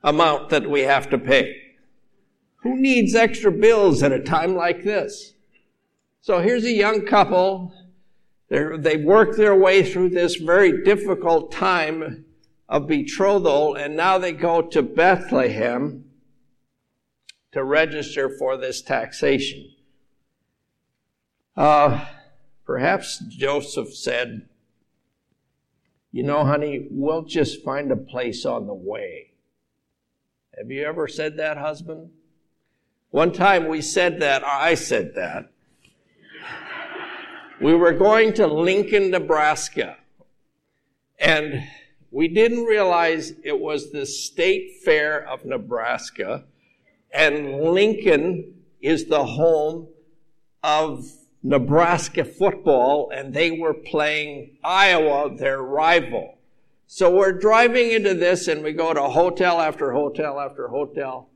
amount 0.03 0.49
that 0.49 0.69
we 0.69 0.81
have 0.81 1.09
to 1.09 1.17
pay. 1.17 1.55
Who 2.57 2.79
needs 2.79 3.15
extra 3.15 3.51
bills 3.51 4.03
at 4.03 4.11
a 4.11 4.21
time 4.21 4.55
like 4.55 4.83
this? 4.83 5.33
So 6.21 6.39
here's 6.39 6.65
a 6.65 6.71
young 6.71 7.05
couple. 7.05 7.73
They're, 8.49 8.77
they 8.77 8.97
work 8.97 9.35
their 9.35 9.55
way 9.55 9.81
through 9.83 10.09
this 10.09 10.35
very 10.35 10.83
difficult 10.83 11.51
time 11.51 12.25
of 12.67 12.85
betrothal 12.87 13.75
and 13.75 13.95
now 13.95 14.19
they 14.19 14.33
go 14.33 14.61
to 14.61 14.83
Bethlehem 14.83 16.05
to 17.53 17.63
register 17.63 18.29
for 18.37 18.57
this 18.57 18.83
taxation. 18.83 19.71
Uh, 21.57 22.05
perhaps 22.69 23.17
Joseph 23.29 23.95
said, 23.95 24.47
You 26.11 26.21
know, 26.21 26.45
honey, 26.45 26.85
we'll 26.91 27.23
just 27.23 27.63
find 27.63 27.91
a 27.91 27.95
place 27.95 28.45
on 28.45 28.67
the 28.67 28.75
way. 28.75 29.31
Have 30.55 30.69
you 30.69 30.83
ever 30.83 31.07
said 31.07 31.37
that, 31.37 31.57
husband? 31.57 32.11
One 33.09 33.33
time 33.33 33.69
we 33.69 33.81
said 33.81 34.19
that, 34.19 34.43
I 34.43 34.75
said 34.75 35.15
that. 35.15 35.51
We 37.59 37.73
were 37.73 37.93
going 37.93 38.33
to 38.33 38.45
Lincoln, 38.45 39.09
Nebraska. 39.09 39.97
And 41.19 41.63
We 42.11 42.27
didn't 42.27 42.65
realize 42.65 43.33
it 43.43 43.59
was 43.59 43.91
the 43.91 44.05
state 44.05 44.81
fair 44.85 45.27
of 45.27 45.43
Nebraska 45.43 46.43
and 47.11 47.61
Lincoln 47.61 48.53
is 48.79 49.05
the 49.05 49.25
home 49.25 49.87
of 50.61 51.07
Nebraska 51.41 52.25
football 52.25 53.11
and 53.13 53.33
they 53.33 53.51
were 53.51 53.73
playing 53.73 54.57
Iowa, 54.63 55.35
their 55.35 55.61
rival. 55.61 56.37
So 56.87 57.15
we're 57.15 57.33
driving 57.33 57.91
into 57.91 58.13
this 58.13 58.47
and 58.47 58.63
we 58.63 58.73
go 58.73 58.93
to 58.93 59.03
hotel 59.03 59.61
after 59.61 59.91
hotel 59.93 60.39
after 60.39 60.67
hotel. 60.67 61.29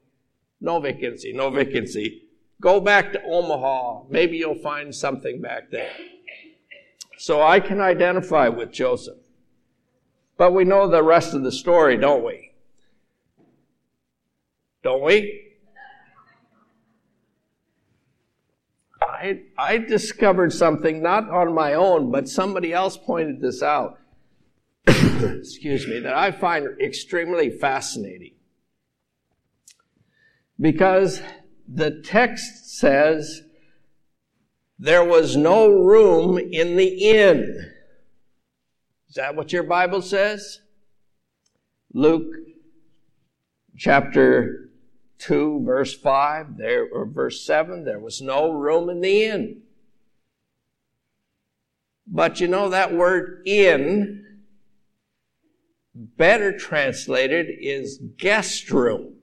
No 0.59 0.79
vacancy, 0.79 1.31
no 1.33 1.49
vacancy. 1.49 2.23
Go 2.59 2.79
back 2.79 3.13
to 3.13 3.23
Omaha. 3.23 4.05
Maybe 4.09 4.37
you'll 4.37 4.55
find 4.55 4.93
something 4.93 5.41
back 5.41 5.69
there. 5.71 5.91
So 7.17 7.41
I 7.41 7.59
can 7.59 7.79
identify 7.79 8.47
with 8.49 8.71
Joseph. 8.71 9.17
But 10.37 10.53
we 10.53 10.63
know 10.63 10.87
the 10.87 11.03
rest 11.03 11.33
of 11.33 11.43
the 11.43 11.51
story, 11.51 11.97
don't 11.97 12.25
we? 12.25 12.51
Don't 14.83 15.03
we? 15.03 15.52
I, 19.23 19.39
I 19.57 19.77
discovered 19.77 20.51
something 20.51 21.01
not 21.01 21.29
on 21.29 21.53
my 21.53 21.75
own, 21.75 22.11
but 22.11 22.27
somebody 22.27 22.73
else 22.73 22.97
pointed 22.97 23.39
this 23.39 23.63
out. 23.63 23.97
Excuse 24.87 25.87
me, 25.87 25.99
that 25.99 26.13
I 26.13 26.31
find 26.31 26.67
extremely 26.81 27.49
fascinating. 27.49 28.33
Because 30.59 31.21
the 31.73 32.01
text 32.01 32.77
says 32.77 33.43
there 34.77 35.05
was 35.05 35.37
no 35.37 35.69
room 35.69 36.37
in 36.37 36.75
the 36.75 37.09
inn. 37.09 37.71
Is 39.07 39.15
that 39.15 39.37
what 39.37 39.53
your 39.53 39.63
Bible 39.63 40.01
says? 40.01 40.59
Luke 41.93 42.29
chapter 43.77 44.69
2, 45.23 45.63
verse 45.65 45.93
5, 45.93 46.57
there, 46.57 46.85
or 46.85 47.05
verse 47.05 47.45
7, 47.45 47.85
there 47.85 47.99
was 47.99 48.21
no 48.21 48.51
room 48.51 48.89
in 48.89 49.01
the 49.01 49.23
inn. 49.23 49.61
But 52.05 52.41
you 52.41 52.47
know 52.47 52.69
that 52.69 52.93
word 52.93 53.41
inn, 53.45 54.41
better 55.95 56.57
translated, 56.57 57.47
is 57.61 57.99
guest 58.17 58.69
room. 58.69 59.15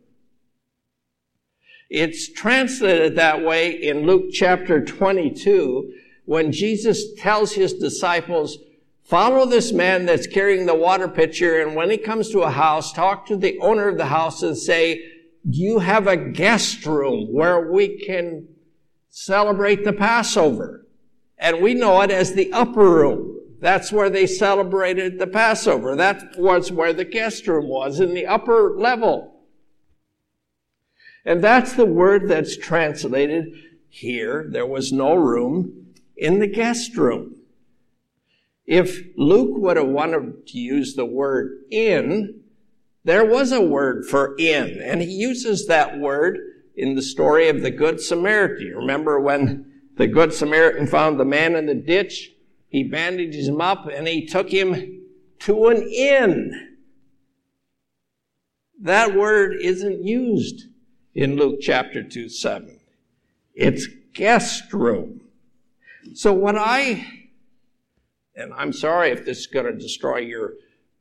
It's 1.91 2.33
translated 2.33 3.17
that 3.17 3.45
way 3.45 3.71
in 3.71 4.07
Luke 4.07 4.31
chapter 4.33 4.83
22 4.83 5.93
when 6.25 6.53
Jesus 6.53 7.13
tells 7.19 7.53
his 7.53 7.75
disciples, 7.75 8.57
follow 9.03 9.45
this 9.45 9.73
man 9.73 10.07
that's 10.07 10.29
carrying 10.29 10.65
the 10.65 10.75
water 10.75 11.09
pitcher 11.09 11.61
and 11.61 11.75
when 11.75 11.91
he 11.91 11.99
comes 11.99 12.31
to 12.31 12.43
a 12.43 12.51
house, 12.51 12.93
talk 12.93 13.27
to 13.27 13.37
the 13.37 13.59
owner 13.59 13.89
of 13.89 13.99
the 13.99 14.07
house 14.07 14.43
and 14.43 14.57
say, 14.57 15.05
you 15.45 15.79
have 15.79 16.07
a 16.07 16.17
guest 16.17 16.85
room 16.87 17.33
where 17.33 17.71
we 17.71 17.99
can 18.05 18.49
celebrate 19.09 19.85
the 19.85 19.93
Passover. 19.93 20.87
And 21.39 21.63
we 21.63 21.75
know 21.75 22.01
it 22.03 22.11
as 22.11 22.35
the 22.35 22.53
upper 22.53 22.89
room. 22.89 23.39
That's 23.61 23.93
where 23.93 24.11
they 24.11 24.27
celebrated 24.27 25.19
the 25.19 25.27
Passover. 25.27 25.97
That 25.97 26.39
was 26.39 26.73
where 26.73 26.93
the 26.93 27.05
guest 27.05 27.47
room 27.47 27.69
was, 27.69 28.01
in 28.01 28.15
the 28.15 28.27
upper 28.27 28.75
level. 28.79 29.41
And 31.25 31.43
that's 31.43 31.75
the 31.75 31.87
word 31.87 32.29
that's 32.29 32.57
translated 32.57 33.55
here. 33.89 34.47
There 34.51 34.67
was 34.67 34.93
no 34.93 35.15
room 35.15 35.95
in 36.17 36.39
the 36.39 36.47
guest 36.47 36.97
room. 36.97 37.37
If 38.67 39.03
Luke 39.17 39.57
would 39.59 39.77
have 39.77 39.89
wanted 39.89 40.47
to 40.49 40.59
use 40.59 40.95
the 40.95 41.05
word 41.05 41.65
in, 41.71 42.41
there 43.05 43.25
was 43.25 43.53
a 43.53 43.61
word 43.61 44.07
for 44.07 44.35
in, 44.39 44.81
and 44.83 45.01
he 45.01 45.11
uses 45.11 45.67
that 45.67 45.99
word 45.99 46.39
in 46.77 46.95
the 46.95 47.03
story 47.03 47.49
of 47.49 47.63
the 47.63 47.71
Good 47.71 48.01
Samaritan. 48.01 48.67
You 48.67 48.77
remember 48.77 49.21
when 49.21 49.71
the 49.97 50.07
Good 50.07 50.33
Samaritan 50.33 50.87
found 50.87 51.19
the 51.19 51.25
man 51.25 51.55
in 51.55 51.67
the 51.67 51.75
ditch? 51.75 52.33
He 52.69 52.85
bandaged 52.85 53.49
him 53.49 53.61
up 53.61 53.87
and 53.93 54.07
he 54.07 54.27
took 54.27 54.51
him 54.51 55.03
to 55.41 55.69
an 55.69 55.83
inn. 55.83 56.77
That 58.81 59.15
word 59.15 59.57
isn't 59.61 60.05
used 60.05 60.67
in 61.15 61.37
Luke 61.37 61.61
chapter 61.61 62.03
2 62.03 62.29
7. 62.29 62.81
It's 63.55 63.87
guest 64.15 64.73
room. 64.73 65.21
So 66.15 66.33
what 66.33 66.57
I, 66.57 67.07
and 68.35 68.55
I'm 68.55 68.73
sorry 68.73 69.11
if 69.11 69.25
this 69.25 69.39
is 69.39 69.47
going 69.47 69.67
to 69.67 69.77
destroy 69.77 70.19
your 70.19 70.55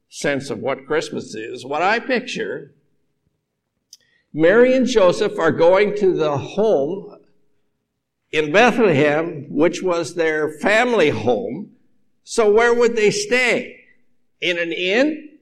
sense 0.10 0.50
of 0.50 0.60
what 0.60 0.86
Christmas 0.86 1.36
is, 1.36 1.66
what 1.66 1.82
I 1.82 2.00
picture, 2.00 2.74
Mary 4.34 4.76
and 4.76 4.86
Joseph 4.86 5.40
are 5.40 5.52
going 5.52 5.96
to 5.98 6.14
the 6.14 6.38
home 6.38 7.18
in 8.32 8.52
Bethlehem, 8.52 9.46
which 9.50 9.82
was 9.82 10.14
their 10.14 10.52
family 10.60 11.10
home. 11.10 11.72
So 12.24 12.52
where 12.52 12.74
would 12.74 12.96
they 12.96 13.12
stay? 13.12 13.76
In 14.42 14.60
an 14.60 14.72
inn? 14.72 15.40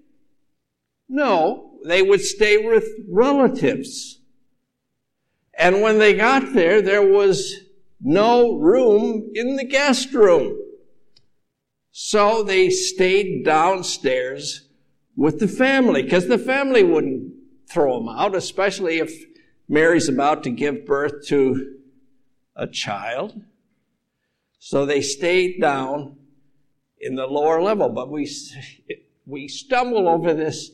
No, 1.10 1.80
they 1.86 2.01
would 2.01 2.21
stay 2.21 2.58
with 2.58 2.88
relatives. 3.10 4.19
And 5.58 5.82
when 5.82 5.99
they 5.99 6.13
got 6.13 6.53
there, 6.53 6.82
there 6.82 7.06
was 7.06 7.56
no 7.99 8.58
room 8.58 9.32
in 9.34 9.56
the 9.56 9.65
guest 9.65 10.13
room. 10.13 10.58
So 11.99 12.43
they 12.43 12.69
stayed 12.69 13.43
downstairs 13.43 14.67
with 15.15 15.39
the 15.39 15.47
family 15.47 16.03
because 16.03 16.27
the 16.27 16.38
family 16.38 16.83
wouldn't 16.83 17.33
throw 17.67 17.97
them 17.97 18.07
out, 18.07 18.36
especially 18.36 18.99
if 18.99 19.12
Mary's 19.67 20.07
about 20.07 20.43
to 20.43 20.51
give 20.51 20.86
birth 20.86 21.25
to 21.29 21.79
a 22.55 22.67
child. 22.67 23.41
So 24.60 24.86
they 24.86 25.01
stayed 25.01 25.60
down 25.60 26.17
in 27.01 27.15
the 27.15 27.25
lower 27.25 27.63
level, 27.63 27.89
but 27.89 28.12
we, 28.12 28.29
we 29.25 29.47
stumble 29.47 30.07
over 30.07 30.36
this 30.36 30.69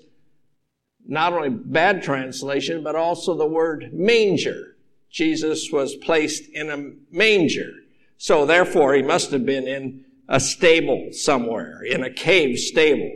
not 1.08 1.32
only 1.32 1.52
bad 1.52 2.04
translation, 2.04 2.84
but 2.84 2.98
also 2.98 3.34
the 3.38 3.48
word 3.48 3.94
manger. 3.94 4.76
Jesus 5.10 5.70
was 5.72 5.96
placed 5.96 6.50
in 6.52 6.70
a 6.70 7.16
manger. 7.16 7.72
So 8.18 8.46
therefore, 8.46 8.94
he 8.94 9.02
must 9.02 9.32
have 9.32 9.46
been 9.46 9.70
in 9.70 10.04
a 10.28 10.40
stable 10.40 11.10
somewhere, 11.12 11.82
in 11.84 12.04
a 12.04 12.10
cave 12.10 12.58
stable. 12.58 13.12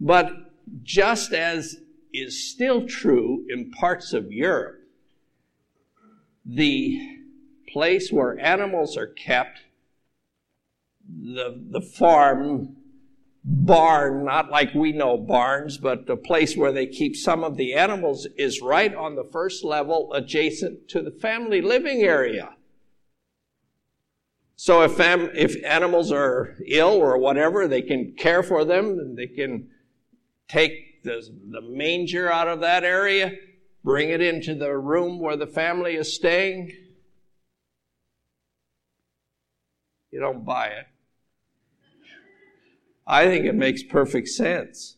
But 0.00 0.30
just 0.82 1.32
as 1.32 1.76
is 2.12 2.50
still 2.50 2.86
true 2.86 3.44
in 3.48 3.70
parts 3.70 4.12
of 4.12 4.32
Europe, 4.32 4.80
the 6.44 7.18
place 7.68 8.10
where 8.12 8.38
animals 8.38 8.96
are 8.96 9.06
kept, 9.06 9.60
the, 11.08 11.62
the 11.70 11.80
farm, 11.80 12.76
barn, 13.44 14.24
not 14.24 14.50
like 14.50 14.74
we 14.74 14.92
know 14.92 15.16
barns, 15.16 15.78
but 15.78 16.06
the 16.06 16.16
place 16.16 16.56
where 16.56 16.72
they 16.72 16.86
keep 16.86 17.14
some 17.14 17.44
of 17.44 17.56
the 17.56 17.74
animals 17.74 18.26
is 18.36 18.60
right 18.60 18.94
on 18.94 19.14
the 19.14 19.28
first 19.30 19.64
level 19.64 20.12
adjacent 20.12 20.88
to 20.88 21.02
the 21.02 21.10
family 21.10 21.60
living 21.60 22.02
area. 22.02 22.55
So 24.56 24.80
if, 24.82 24.92
fam- 24.92 25.30
if 25.34 25.62
animals 25.64 26.10
are 26.10 26.56
ill 26.66 26.94
or 26.94 27.18
whatever, 27.18 27.68
they 27.68 27.82
can 27.82 28.14
care 28.16 28.42
for 28.42 28.64
them 28.64 29.14
they 29.14 29.26
can 29.26 29.68
take 30.48 31.02
the, 31.02 31.22
the 31.50 31.60
manger 31.60 32.30
out 32.30 32.48
of 32.48 32.60
that 32.60 32.82
area, 32.82 33.32
bring 33.84 34.08
it 34.10 34.20
into 34.20 34.54
the 34.54 34.76
room 34.76 35.20
where 35.20 35.36
the 35.36 35.46
family 35.46 35.94
is 35.94 36.14
staying. 36.14 36.72
You 40.10 40.20
don't 40.20 40.44
buy 40.44 40.68
it. 40.68 40.86
I 43.06 43.26
think 43.26 43.44
it 43.44 43.54
makes 43.54 43.82
perfect 43.82 44.28
sense. 44.28 44.96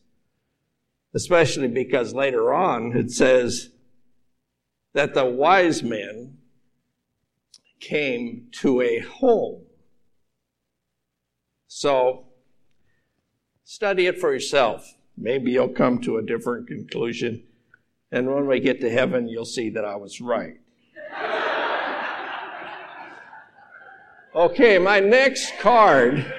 Especially 1.13 1.67
because 1.67 2.13
later 2.13 2.53
on 2.53 2.95
it 2.95 3.11
says 3.11 3.69
that 4.93 5.13
the 5.13 5.25
wise 5.25 5.83
men 5.83 6.38
came 7.79 8.47
to 8.51 8.81
a 8.81 8.99
home. 8.99 9.63
So, 11.67 12.25
study 13.63 14.07
it 14.07 14.19
for 14.19 14.33
yourself. 14.33 14.95
Maybe 15.17 15.51
you'll 15.51 15.69
come 15.69 15.99
to 16.01 16.17
a 16.17 16.21
different 16.21 16.67
conclusion. 16.67 17.43
And 18.11 18.33
when 18.33 18.47
we 18.47 18.59
get 18.59 18.81
to 18.81 18.89
heaven, 18.89 19.27
you'll 19.27 19.45
see 19.45 19.69
that 19.71 19.85
I 19.85 19.95
was 19.95 20.19
right. 20.21 20.59
Okay, 24.35 24.77
my 24.77 24.99
next 24.99 25.57
card. 25.59 26.33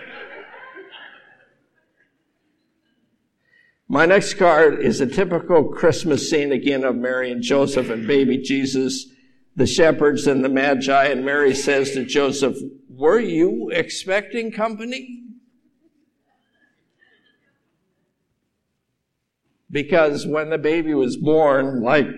My 3.89 4.07
next 4.07 4.35
card 4.35 4.81
is 4.81 5.01
a 5.01 5.07
typical 5.07 5.65
Christmas 5.65 6.31
scene 6.31 6.53
again 6.53 6.85
of 6.85 6.95
Mary 6.95 7.33
and 7.33 7.43
Joseph 7.43 7.91
and 7.91 8.07
baby 8.07 8.39
Jesus 8.39 9.07
the 9.57 9.67
shepherds 9.67 10.27
and 10.27 10.45
the 10.45 10.49
magi, 10.49 11.05
and 11.05 11.25
Mary 11.25 11.55
says 11.55 11.93
to 11.93 12.05
Joseph, 12.05 12.57
Were 12.89 13.21
you 13.21 13.71
expecting 13.71 14.53
company? 14.53 15.25
Because 19.71 20.27
when 20.27 20.51
the 20.51 20.59
baby 20.59 20.95
was 20.95 21.17
born, 21.17 21.83
like 21.83 22.09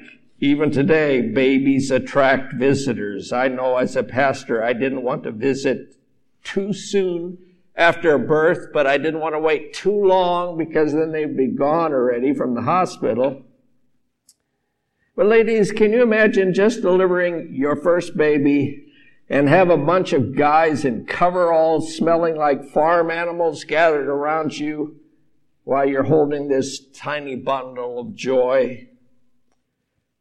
even 0.42 0.70
today, 0.70 1.20
babies 1.20 1.90
attract 1.90 2.54
visitors. 2.54 3.32
I 3.32 3.48
know 3.48 3.76
as 3.76 3.94
a 3.94 4.02
pastor, 4.02 4.62
I 4.62 4.72
didn't 4.72 5.02
want 5.02 5.22
to 5.24 5.30
visit 5.30 5.96
too 6.42 6.72
soon 6.72 7.38
after 7.76 8.18
birth, 8.18 8.72
but 8.72 8.86
I 8.86 8.98
didn't 8.98 9.20
want 9.20 9.34
to 9.34 9.38
wait 9.38 9.72
too 9.72 10.04
long 10.04 10.58
because 10.58 10.92
then 10.92 11.12
they'd 11.12 11.36
be 11.36 11.46
gone 11.46 11.92
already 11.92 12.34
from 12.34 12.54
the 12.54 12.62
hospital. 12.62 13.44
But 15.14 15.26
ladies, 15.26 15.72
can 15.72 15.92
you 15.92 16.02
imagine 16.02 16.54
just 16.54 16.80
delivering 16.80 17.54
your 17.54 17.76
first 17.76 18.16
baby 18.16 18.86
and 19.28 19.46
have 19.48 19.68
a 19.68 19.76
bunch 19.76 20.14
of 20.14 20.34
guys 20.34 20.86
in 20.86 21.04
coveralls 21.04 21.94
smelling 21.94 22.36
like 22.36 22.70
farm 22.70 23.10
animals 23.10 23.64
gathered 23.64 24.08
around 24.08 24.58
you 24.58 24.96
while 25.64 25.86
you're 25.86 26.04
holding 26.04 26.48
this 26.48 26.80
tiny 26.94 27.36
bundle 27.36 27.98
of 27.98 28.14
joy? 28.14 28.88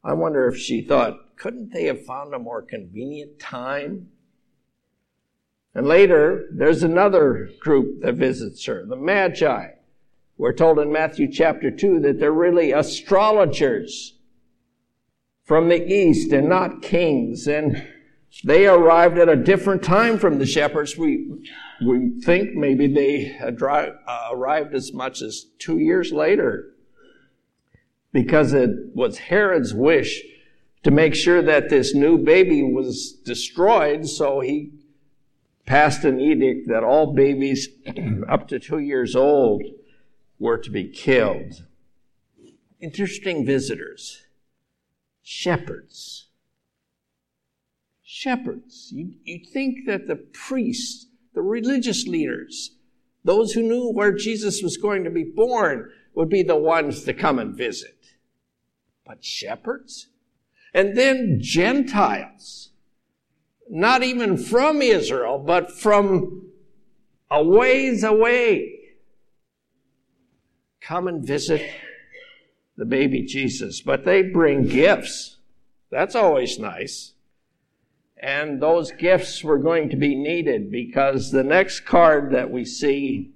I 0.04 0.14
wonder 0.14 0.48
if 0.48 0.58
she 0.58 0.82
thought, 0.82 1.38
couldn't 1.38 1.72
they 1.72 1.86
have 1.86 2.06
found 2.06 2.34
a 2.34 2.40
more 2.40 2.62
convenient 2.62 3.40
time? 3.40 4.10
And 5.74 5.88
later, 5.88 6.50
there's 6.52 6.84
another 6.84 7.50
group 7.62 8.02
that 8.02 8.16
visits 8.16 8.66
her, 8.66 8.86
the 8.86 8.98
Magi. 8.98 9.70
We're 10.38 10.52
told 10.52 10.80
in 10.80 10.92
Matthew 10.92 11.32
chapter 11.32 11.72
2 11.72 12.02
that 12.02 12.20
they're 12.20 12.34
really 12.34 12.74
astrologers 12.74 14.18
from 15.44 15.70
the 15.70 15.86
east 15.86 16.32
and 16.32 16.48
not 16.48 16.82
kings. 16.82 17.48
And 17.48 17.88
they 18.44 18.68
arrived 18.68 19.18
at 19.18 19.30
a 19.30 19.36
different 19.36 19.84
time 19.84 20.18
from 20.18 20.40
the 20.40 20.46
shepherds. 20.46 20.98
We, 20.98 21.28
we 21.86 22.22
think 22.22 22.54
maybe 22.54 22.88
they 22.88 23.38
uh, 23.38 24.30
arrived 24.32 24.74
as 24.74 24.94
much 24.94 25.22
as 25.22 25.46
two 25.60 25.78
years 25.78 26.12
later 26.12 26.74
because 28.14 28.54
it 28.54 28.70
was 28.94 29.18
Herod's 29.18 29.74
wish 29.74 30.22
to 30.84 30.92
make 30.92 31.16
sure 31.16 31.42
that 31.42 31.70
this 31.70 31.94
new 31.94 32.18
baby 32.18 32.64
was 32.64 33.12
destroyed. 33.12 34.08
So 34.08 34.40
he 34.40 34.72
passed 35.66 36.04
an 36.04 36.20
edict 36.20 36.68
that 36.68 36.84
all 36.84 37.14
babies 37.14 37.68
up 38.30 38.48
to 38.50 38.60
two 38.60 38.80
years 38.80 39.16
old 39.16 39.64
were 40.40 40.58
to 40.58 40.70
be 40.70 40.88
killed. 40.88 41.66
Interesting 42.80 43.46
visitors. 43.46 44.24
Shepherds. 45.24 46.28
Shepherds. 48.04 48.90
You, 48.92 49.14
you'd 49.24 49.48
think 49.48 49.88
that 49.88 50.08
the 50.08 50.16
priests, 50.16 51.08
the 51.34 51.42
religious 51.42 52.06
leaders, 52.08 52.76
those 53.24 53.54
who 53.54 53.62
knew 53.62 53.92
where 53.92 54.12
Jesus 54.12 54.62
was 54.62 54.78
going 54.78 55.04
to 55.04 55.10
be 55.10 55.24
born, 55.24 55.90
would 56.14 56.30
be 56.30 56.44
the 56.44 56.58
ones 56.58 57.04
to 57.04 57.14
come 57.14 57.40
and 57.40 57.56
visit. 57.56 57.98
But 59.06 59.24
shepherds? 59.24 60.08
And 60.74 60.98
then 60.98 61.40
Gentiles. 61.42 62.70
Not 63.70 64.04
even 64.04 64.38
from 64.38 64.82
Israel, 64.82 65.40
but 65.40 65.72
from 65.72 66.50
a 67.30 67.44
ways 67.44 68.04
away. 68.04 68.80
Come 70.82 71.08
and 71.08 71.26
visit 71.26 71.62
the 72.82 72.86
baby 72.88 73.22
Jesus. 73.22 73.80
But 73.80 74.06
they 74.06 74.24
bring 74.24 74.64
gifts. 74.64 75.38
That's 75.92 76.16
always 76.16 76.58
nice. 76.58 77.14
And 78.18 78.60
those 78.60 78.92
gifts 78.92 79.44
were 79.44 79.60
going 79.60 79.90
to 79.92 79.96
be 79.96 80.16
needed 80.16 80.72
because 80.72 81.30
the 81.30 81.44
next 81.44 81.82
card 81.82 82.32
that 82.32 82.50
we 82.50 82.66
see 82.66 83.34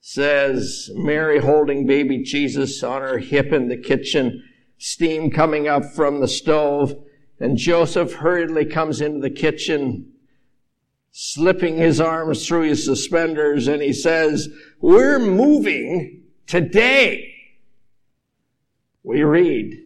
says 0.00 0.88
Mary 0.94 1.40
holding 1.40 1.88
baby 1.88 2.22
Jesus 2.22 2.84
on 2.84 3.02
her 3.02 3.18
hip 3.18 3.52
in 3.52 3.66
the 3.66 3.76
kitchen, 3.76 4.44
steam 4.78 5.28
coming 5.28 5.66
up 5.66 5.86
from 5.92 6.20
the 6.20 6.28
stove, 6.28 6.94
and 7.40 7.56
Joseph 7.56 8.12
hurriedly 8.12 8.64
comes 8.64 9.00
into 9.00 9.18
the 9.18 9.30
kitchen, 9.30 10.12
slipping 11.10 11.78
his 11.78 12.00
arms 12.00 12.46
through 12.46 12.68
his 12.68 12.84
suspenders, 12.84 13.66
and 13.66 13.82
he 13.82 13.92
says, 13.92 14.48
We're 14.80 15.18
moving 15.18 16.22
today. 16.46 17.32
We 19.02 19.22
read, 19.22 19.84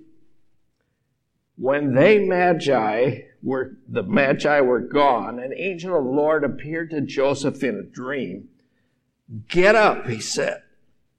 when 1.57 1.94
they 1.94 2.18
magi 2.18 3.20
were, 3.42 3.77
the 3.87 4.03
magi 4.03 4.61
were 4.61 4.81
gone, 4.81 5.38
an 5.38 5.53
angel 5.55 5.99
of 5.99 6.05
the 6.05 6.11
Lord 6.11 6.42
appeared 6.42 6.90
to 6.90 7.01
Joseph 7.01 7.62
in 7.62 7.77
a 7.77 7.83
dream. 7.83 8.49
Get 9.49 9.75
up, 9.75 10.07
he 10.07 10.20
said. 10.20 10.62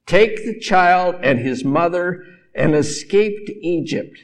Take 0.06 0.38
the 0.38 0.60
child 0.60 1.16
and 1.22 1.40
his 1.40 1.64
mother 1.64 2.26
and 2.56 2.76
escape 2.76 3.46
to 3.46 3.66
Egypt. 3.66 4.18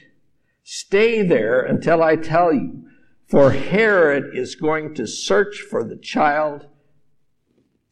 Stay 0.62 1.22
there 1.22 1.60
until 1.60 2.02
I 2.02 2.16
tell 2.16 2.52
you, 2.52 2.84
for 3.26 3.52
Herod 3.52 4.36
is 4.36 4.54
going 4.54 4.94
to 4.96 5.06
search 5.06 5.60
for 5.60 5.84
the 5.84 5.96
child 5.96 6.66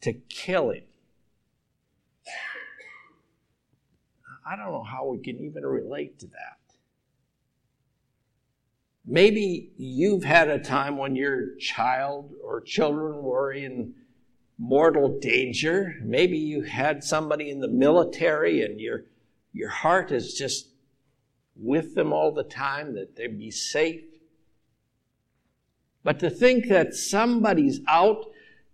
to 0.01 0.13
kill 0.13 0.71
him. 0.71 0.83
I 4.47 4.55
don't 4.55 4.71
know 4.71 4.83
how 4.83 5.07
we 5.07 5.19
can 5.19 5.39
even 5.39 5.65
relate 5.65 6.19
to 6.19 6.27
that. 6.27 6.57
Maybe 9.05 9.71
you've 9.77 10.23
had 10.23 10.49
a 10.49 10.59
time 10.59 10.97
when 10.97 11.15
your 11.15 11.55
child 11.57 12.33
or 12.43 12.61
children 12.61 13.23
were 13.23 13.51
in 13.51 13.93
mortal 14.57 15.19
danger. 15.19 15.95
Maybe 16.01 16.37
you 16.37 16.61
had 16.61 17.03
somebody 17.03 17.49
in 17.49 17.59
the 17.59 17.67
military 17.67 18.63
and 18.63 18.79
your, 18.79 19.05
your 19.53 19.69
heart 19.69 20.11
is 20.11 20.33
just 20.33 20.69
with 21.55 21.95
them 21.95 22.13
all 22.13 22.31
the 22.33 22.43
time, 22.43 22.95
that 22.95 23.15
they'd 23.15 23.39
be 23.39 23.51
safe. 23.51 24.03
But 26.03 26.19
to 26.19 26.29
think 26.29 26.67
that 26.67 26.93
somebody's 26.93 27.81
out 27.87 28.25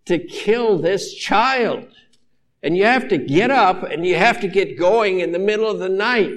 to 0.05 0.19
kill 0.19 0.77
this 0.79 1.13
child, 1.13 1.87
and 2.63 2.77
you 2.77 2.85
have 2.85 3.09
to 3.09 3.17
get 3.17 3.51
up 3.51 3.83
and 3.83 4.07
you 4.07 4.15
have 4.15 4.39
to 4.39 4.47
get 4.47 4.79
going 4.79 5.19
in 5.19 5.33
the 5.33 5.39
middle 5.39 5.69
of 5.69 5.79
the 5.79 5.89
night. 5.89 6.31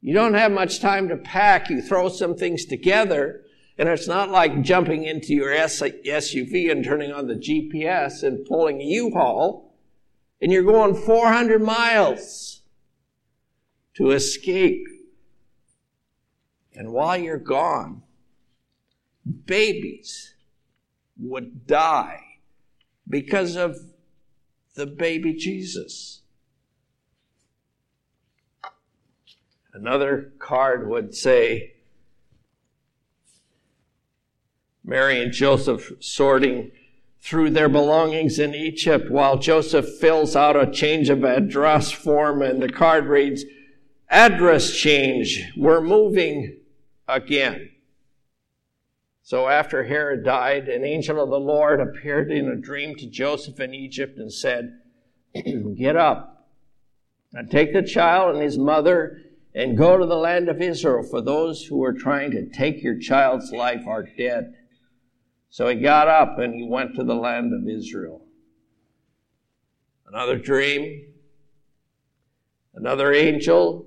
You 0.00 0.14
don't 0.14 0.32
have 0.32 0.50
much 0.50 0.80
time 0.80 1.08
to 1.08 1.16
pack. 1.18 1.68
You 1.68 1.82
throw 1.82 2.08
some 2.08 2.34
things 2.34 2.64
together, 2.64 3.42
and 3.76 3.86
it's 3.86 4.08
not 4.08 4.30
like 4.30 4.62
jumping 4.62 5.04
into 5.04 5.34
your 5.34 5.50
SUV 5.50 6.70
and 6.72 6.82
turning 6.82 7.12
on 7.12 7.26
the 7.26 7.34
GPS 7.34 8.22
and 8.22 8.46
pulling 8.46 8.80
a 8.80 8.84
U-Haul, 8.84 9.76
and 10.40 10.50
you're 10.50 10.62
going 10.62 10.94
400 10.94 11.60
miles 11.62 12.62
to 13.96 14.10
escape. 14.12 14.86
And 16.74 16.92
while 16.92 17.18
you're 17.18 17.36
gone, 17.36 18.02
babies 19.44 20.34
would 21.18 21.66
die 21.66 22.22
because 23.06 23.54
of 23.54 23.76
the 24.74 24.86
baby 24.86 25.34
Jesus. 25.34 26.20
Another 29.72 30.32
card 30.38 30.88
would 30.88 31.14
say, 31.14 31.74
Mary 34.84 35.22
and 35.22 35.32
Joseph 35.32 35.92
sorting 36.00 36.72
through 37.20 37.50
their 37.50 37.68
belongings 37.68 38.38
in 38.38 38.54
Egypt 38.54 39.10
while 39.10 39.38
Joseph 39.38 39.98
fills 39.98 40.34
out 40.34 40.56
a 40.56 40.70
change 40.70 41.10
of 41.10 41.22
address 41.22 41.92
form 41.92 42.42
and 42.42 42.62
the 42.62 42.68
card 42.68 43.06
reads, 43.06 43.44
address 44.08 44.72
change. 44.72 45.42
We're 45.56 45.82
moving 45.82 46.58
again. 47.06 47.69
So 49.22 49.48
after 49.48 49.84
Herod 49.84 50.24
died, 50.24 50.68
an 50.68 50.84
angel 50.84 51.22
of 51.22 51.30
the 51.30 51.38
Lord 51.38 51.80
appeared 51.80 52.32
in 52.32 52.48
a 52.48 52.56
dream 52.56 52.96
to 52.96 53.06
Joseph 53.06 53.60
in 53.60 53.74
Egypt 53.74 54.18
and 54.18 54.32
said, 54.32 54.78
Get 55.76 55.96
up 55.96 56.48
and 57.32 57.50
take 57.50 57.72
the 57.72 57.82
child 57.82 58.34
and 58.34 58.42
his 58.42 58.58
mother 58.58 59.18
and 59.54 59.76
go 59.76 59.96
to 59.96 60.06
the 60.06 60.16
land 60.16 60.48
of 60.48 60.62
Israel, 60.62 61.02
for 61.02 61.20
those 61.20 61.64
who 61.64 61.82
are 61.82 61.92
trying 61.92 62.30
to 62.30 62.48
take 62.50 62.82
your 62.82 62.98
child's 62.98 63.52
life 63.52 63.86
are 63.86 64.08
dead. 64.16 64.54
So 65.48 65.68
he 65.68 65.76
got 65.76 66.08
up 66.08 66.38
and 66.38 66.54
he 66.54 66.66
went 66.68 66.94
to 66.94 67.04
the 67.04 67.14
land 67.14 67.52
of 67.52 67.68
Israel. 67.68 68.24
Another 70.06 70.38
dream, 70.38 71.06
another 72.74 73.12
angel, 73.12 73.86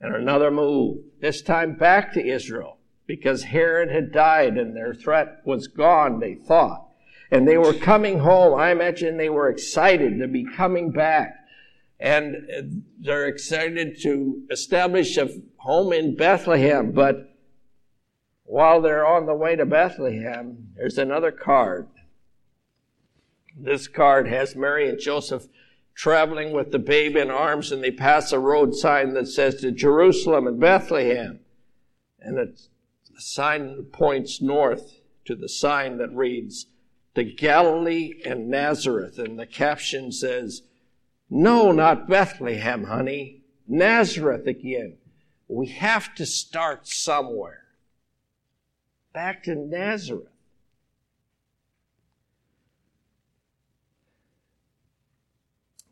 and 0.00 0.14
another 0.14 0.50
move, 0.50 0.98
this 1.20 1.40
time 1.42 1.76
back 1.76 2.12
to 2.12 2.24
Israel 2.24 2.78
because 3.06 3.44
Herod 3.44 3.90
had 3.90 4.12
died 4.12 4.56
and 4.56 4.74
their 4.74 4.94
threat 4.94 5.42
was 5.44 5.68
gone, 5.68 6.20
they 6.20 6.34
thought. 6.34 6.88
And 7.30 7.46
they 7.46 7.58
were 7.58 7.74
coming 7.74 8.20
home. 8.20 8.58
I 8.58 8.70
imagine 8.70 9.16
they 9.16 9.28
were 9.28 9.48
excited 9.48 10.18
to 10.18 10.28
be 10.28 10.44
coming 10.44 10.90
back. 10.90 11.34
And 12.00 12.84
they're 13.00 13.26
excited 13.26 14.00
to 14.02 14.42
establish 14.50 15.16
a 15.16 15.28
home 15.56 15.92
in 15.92 16.16
Bethlehem. 16.16 16.92
But 16.92 17.34
while 18.44 18.80
they're 18.80 19.06
on 19.06 19.26
the 19.26 19.34
way 19.34 19.56
to 19.56 19.66
Bethlehem, 19.66 20.68
there's 20.76 20.98
another 20.98 21.32
card. 21.32 21.88
This 23.56 23.88
card 23.88 24.28
has 24.28 24.56
Mary 24.56 24.88
and 24.88 24.98
Joseph 24.98 25.46
traveling 25.94 26.52
with 26.52 26.72
the 26.72 26.78
babe 26.78 27.16
in 27.16 27.30
arms 27.30 27.70
and 27.70 27.82
they 27.82 27.90
pass 27.90 28.32
a 28.32 28.38
road 28.38 28.74
sign 28.74 29.14
that 29.14 29.28
says 29.28 29.56
to 29.56 29.70
Jerusalem 29.70 30.46
and 30.46 30.58
Bethlehem. 30.58 31.40
And 32.20 32.36
a 33.16 33.20
sign 33.20 33.84
points 33.92 34.40
north 34.40 35.00
to 35.24 35.34
the 35.34 35.48
sign 35.48 35.98
that 35.98 36.14
reads, 36.14 36.66
to 37.14 37.24
Galilee 37.24 38.20
and 38.24 38.48
Nazareth. 38.48 39.18
And 39.18 39.38
the 39.38 39.46
caption 39.46 40.12
says, 40.12 40.62
No, 41.30 41.72
not 41.72 42.08
Bethlehem, 42.08 42.84
honey. 42.84 43.42
Nazareth 43.66 44.46
again. 44.46 44.98
We 45.48 45.68
have 45.68 46.14
to 46.16 46.26
start 46.26 46.86
somewhere. 46.86 47.64
Back 49.12 49.44
to 49.44 49.54
Nazareth. 49.54 50.28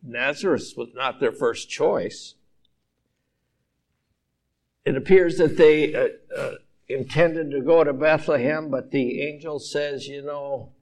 Nazareth 0.03 0.75
was 0.77 0.89
not 0.95 1.21
their 1.21 1.31
first 1.31 1.71
choice. 1.71 2.35
It 4.85 4.97
appears 4.97 5.39
that 5.39 5.57
they 5.57 5.95
uh, 5.95 6.09
uh, 6.37 6.55
intended 6.93 7.51
to 7.51 7.61
go 7.61 7.85
to 7.85 7.93
Bethlehem, 7.93 8.71
but 8.71 8.91
the 8.91 9.23
angel 9.23 9.59
says, 9.59 10.07
you 10.07 10.23
know, 10.23 10.73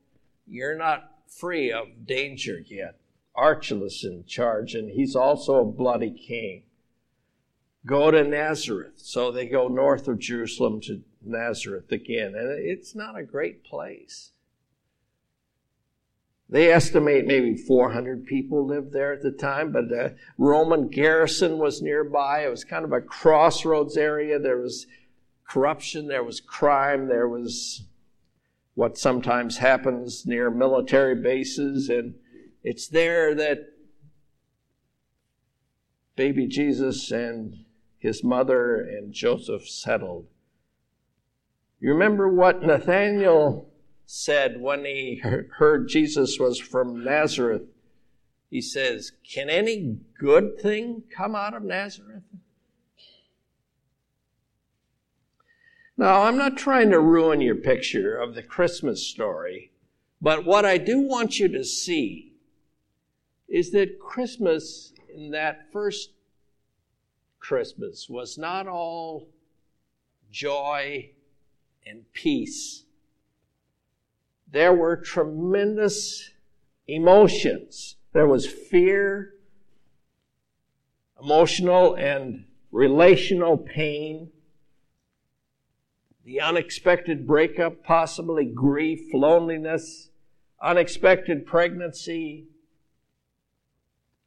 you're 0.46 0.76
not 0.76 1.10
free 1.28 1.72
of 1.72 2.06
danger 2.06 2.58
yet. 2.66 2.98
Archelaus 3.34 4.04
in 4.04 4.24
charge, 4.26 4.74
and 4.74 4.90
he's 4.90 5.14
also 5.14 5.60
a 5.60 5.64
bloody 5.64 6.10
king. 6.10 6.64
Go 7.86 8.10
to 8.10 8.24
Nazareth. 8.24 8.94
So 8.96 9.30
they 9.30 9.46
go 9.46 9.68
north 9.68 10.08
of 10.08 10.18
Jerusalem 10.18 10.80
to 10.82 11.02
Nazareth 11.24 11.90
again, 11.92 12.34
and 12.34 12.50
it's 12.58 12.94
not 12.94 13.18
a 13.18 13.22
great 13.22 13.64
place. 13.64 14.32
They 16.50 16.72
estimate 16.72 17.26
maybe 17.26 17.56
400 17.56 18.26
people 18.26 18.66
lived 18.66 18.92
there 18.92 19.12
at 19.12 19.22
the 19.22 19.30
time, 19.30 19.70
but 19.70 19.88
the 19.88 20.16
Roman 20.36 20.88
garrison 20.88 21.58
was 21.58 21.80
nearby. 21.80 22.44
It 22.44 22.50
was 22.50 22.64
kind 22.64 22.84
of 22.84 22.92
a 22.92 23.00
crossroads 23.00 23.96
area. 23.96 24.40
There 24.40 24.58
was 24.58 24.86
corruption, 25.50 26.06
there 26.06 26.22
was 26.22 26.40
crime, 26.40 27.08
there 27.08 27.28
was 27.28 27.82
what 28.74 28.96
sometimes 28.96 29.56
happens 29.56 30.24
near 30.24 30.48
military 30.48 31.16
bases, 31.16 31.88
and 31.88 32.14
it's 32.62 32.86
there 32.86 33.34
that 33.34 33.58
baby 36.14 36.46
Jesus 36.46 37.10
and 37.10 37.64
his 37.98 38.22
mother 38.22 38.76
and 38.76 39.12
Joseph 39.12 39.68
settled. 39.68 40.26
You 41.80 41.90
remember 41.90 42.28
what 42.28 42.62
Nathaniel 42.62 43.72
said 44.06 44.60
when 44.60 44.84
he 44.84 45.20
heard 45.58 45.88
Jesus 45.88 46.38
was 46.38 46.60
from 46.60 47.02
Nazareth? 47.02 47.62
He 48.50 48.60
says, 48.60 49.12
Can 49.28 49.50
any 49.50 49.98
good 50.18 50.60
thing 50.60 51.02
come 51.14 51.34
out 51.34 51.54
of 51.54 51.64
Nazareth? 51.64 52.22
Now, 56.00 56.22
I'm 56.22 56.38
not 56.38 56.56
trying 56.56 56.88
to 56.92 56.98
ruin 56.98 57.42
your 57.42 57.56
picture 57.56 58.16
of 58.16 58.34
the 58.34 58.42
Christmas 58.42 59.06
story, 59.06 59.70
but 60.18 60.46
what 60.46 60.64
I 60.64 60.78
do 60.78 61.02
want 61.02 61.38
you 61.38 61.46
to 61.48 61.62
see 61.62 62.32
is 63.46 63.70
that 63.72 64.00
Christmas, 64.00 64.94
in 65.14 65.32
that 65.32 65.70
first 65.74 66.12
Christmas, 67.38 68.08
was 68.08 68.38
not 68.38 68.66
all 68.66 69.28
joy 70.32 71.10
and 71.84 72.10
peace. 72.14 72.84
There 74.50 74.72
were 74.72 74.96
tremendous 74.96 76.30
emotions. 76.88 77.96
There 78.14 78.26
was 78.26 78.46
fear, 78.46 79.34
emotional 81.20 81.94
and 81.94 82.46
relational 82.72 83.58
pain 83.58 84.30
the 86.30 86.40
unexpected 86.40 87.26
breakup, 87.26 87.82
possibly 87.82 88.44
grief, 88.44 89.00
loneliness, 89.12 90.10
unexpected 90.62 91.44
pregnancy, 91.44 92.46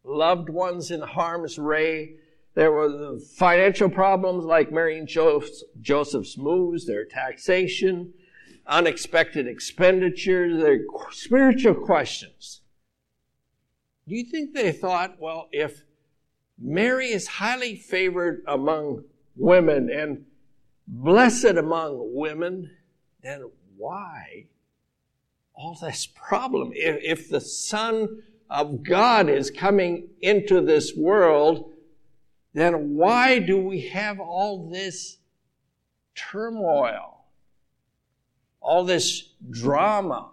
loved 0.04 0.50
ones 0.50 0.92
in 0.92 1.00
harm's 1.00 1.58
way. 1.58 2.16
There 2.56 2.74
were 2.74 3.20
financial 3.20 3.89
problems 3.89 4.44
like 4.44 4.70
Mary 4.70 5.00
and 5.00 5.08
Joseph's 5.08 6.38
moves, 6.38 6.86
their 6.86 7.06
taxation, 7.06 8.13
unexpected 8.68 9.48
expenditures, 9.48 10.62
their 10.62 10.82
spiritual 11.12 11.76
questions. 11.76 12.60
Do 14.10 14.16
you 14.16 14.26
think 14.26 14.54
they 14.54 14.74
thought, 14.74 15.22
well, 15.22 15.48
if 15.54 15.86
Mary 16.60 17.08
is 17.08 17.28
highly 17.28 17.78
favored 17.78 18.44
among 18.46 19.06
women 19.38 19.89
and 19.89 20.26
blessed 20.88 21.58
among 21.58 22.13
women, 22.13 22.72
then 23.22 23.50
why 23.78 24.48
all 25.56 25.78
this 25.82 26.06
problem? 26.06 26.72
If, 26.74 27.00
if 27.04 27.30
the 27.30 27.41
Son 27.41 28.24
of 28.50 28.84
God 28.84 29.30
is 29.30 29.50
coming 29.50 30.10
into 30.22 30.62
this 30.62 30.96
world, 30.96 31.72
then 32.54 32.96
why 32.96 33.39
do 33.39 33.58
we 33.58 33.82
have 33.88 34.19
all 34.19 34.69
this 34.69 35.17
turmoil, 36.15 37.26
all 38.62 38.84
this 38.84 39.30
drama? 39.50 40.33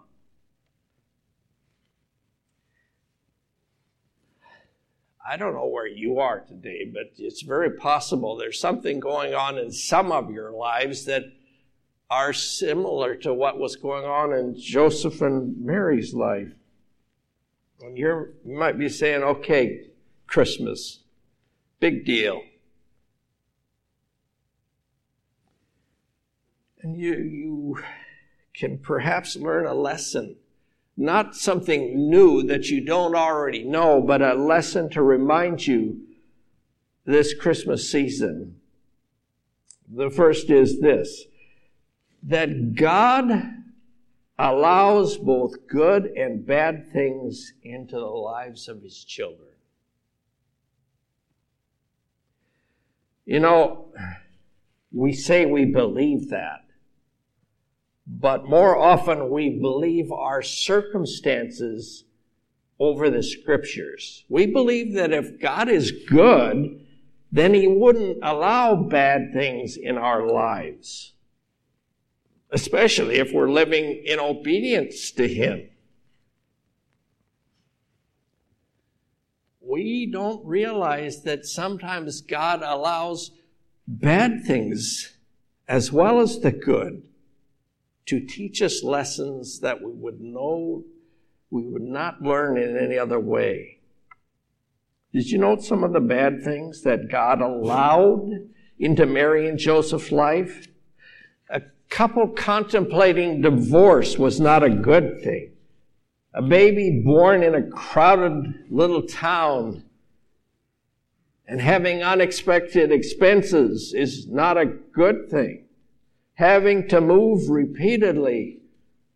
I 5.31 5.37
don't 5.37 5.53
know 5.53 5.67
where 5.67 5.87
you 5.87 6.19
are 6.19 6.41
today, 6.41 6.91
but 6.93 7.13
it's 7.17 7.41
very 7.41 7.71
possible 7.71 8.35
there's 8.35 8.59
something 8.59 8.99
going 8.99 9.33
on 9.33 9.57
in 9.57 9.71
some 9.71 10.11
of 10.11 10.29
your 10.29 10.51
lives 10.51 11.05
that 11.05 11.23
are 12.09 12.33
similar 12.33 13.15
to 13.15 13.33
what 13.33 13.57
was 13.57 13.77
going 13.77 14.03
on 14.03 14.33
in 14.33 14.59
Joseph 14.59 15.21
and 15.21 15.55
Mary's 15.65 16.13
life. 16.13 16.51
And 17.79 17.97
you 17.97 18.33
might 18.45 18.77
be 18.77 18.89
saying, 18.89 19.23
okay, 19.23 19.85
Christmas, 20.27 20.99
big 21.79 22.03
deal. 22.03 22.43
And 26.81 26.97
you, 26.97 27.13
you 27.13 27.79
can 28.53 28.79
perhaps 28.79 29.37
learn 29.37 29.65
a 29.65 29.73
lesson 29.73 30.35
not 31.01 31.35
something 31.35 32.09
new 32.09 32.43
that 32.43 32.69
you 32.69 32.79
don't 32.79 33.15
already 33.15 33.63
know, 33.63 34.01
but 34.01 34.21
a 34.21 34.35
lesson 34.35 34.89
to 34.91 35.01
remind 35.01 35.65
you 35.65 35.99
this 37.05 37.33
Christmas 37.33 37.91
season. 37.91 38.57
The 39.89 40.09
first 40.09 40.49
is 40.49 40.79
this 40.79 41.25
that 42.23 42.75
God 42.75 43.31
allows 44.37 45.17
both 45.17 45.67
good 45.67 46.05
and 46.05 46.45
bad 46.45 46.91
things 46.93 47.53
into 47.63 47.95
the 47.95 48.05
lives 48.05 48.67
of 48.67 48.83
his 48.83 49.03
children. 49.03 49.49
You 53.25 53.39
know, 53.39 53.87
we 54.91 55.13
say 55.13 55.45
we 55.45 55.65
believe 55.65 56.29
that. 56.29 56.65
But 58.19 58.49
more 58.49 58.77
often 58.77 59.29
we 59.29 59.49
believe 59.49 60.11
our 60.11 60.41
circumstances 60.41 62.03
over 62.77 63.09
the 63.09 63.23
scriptures. 63.23 64.25
We 64.27 64.47
believe 64.47 64.93
that 64.95 65.13
if 65.13 65.39
God 65.39 65.69
is 65.69 65.93
good, 66.09 66.85
then 67.31 67.53
he 67.53 67.67
wouldn't 67.67 68.17
allow 68.21 68.75
bad 68.75 69.31
things 69.31 69.77
in 69.77 69.97
our 69.97 70.27
lives. 70.27 71.13
Especially 72.51 73.15
if 73.15 73.31
we're 73.31 73.49
living 73.49 74.03
in 74.05 74.19
obedience 74.19 75.11
to 75.11 75.25
him. 75.25 75.69
We 79.61 80.05
don't 80.11 80.45
realize 80.45 81.23
that 81.23 81.45
sometimes 81.45 82.19
God 82.19 82.61
allows 82.61 83.31
bad 83.87 84.43
things 84.45 85.15
as 85.65 85.93
well 85.93 86.19
as 86.19 86.41
the 86.41 86.51
good 86.51 87.03
to 88.07 88.19
teach 88.19 88.61
us 88.61 88.83
lessons 88.83 89.59
that 89.59 89.81
we 89.81 89.91
would 89.91 90.21
know 90.21 90.83
we 91.49 91.63
would 91.63 91.83
not 91.83 92.21
learn 92.21 92.57
in 92.57 92.77
any 92.77 92.97
other 92.97 93.19
way. 93.19 93.79
Did 95.13 95.29
you 95.29 95.37
note 95.37 95.63
some 95.63 95.83
of 95.83 95.91
the 95.91 95.99
bad 95.99 96.41
things 96.41 96.81
that 96.83 97.11
God 97.11 97.41
allowed 97.41 98.49
into 98.79 99.05
Mary 99.05 99.49
and 99.49 99.59
Joseph's 99.59 100.11
life? 100.11 100.67
A 101.49 101.61
couple 101.89 102.29
contemplating 102.29 103.41
divorce 103.41 104.17
was 104.17 104.39
not 104.39 104.63
a 104.63 104.69
good 104.69 105.21
thing. 105.21 105.51
A 106.33 106.41
baby 106.41 107.01
born 107.03 107.43
in 107.43 107.53
a 107.53 107.69
crowded 107.69 108.53
little 108.69 109.01
town 109.01 109.83
and 111.45 111.59
having 111.59 112.01
unexpected 112.01 112.93
expenses 112.93 113.93
is 113.93 114.25
not 114.29 114.57
a 114.57 114.65
good 114.65 115.29
thing 115.29 115.65
having 116.41 116.87
to 116.87 116.99
move 116.99 117.47
repeatedly 117.51 118.57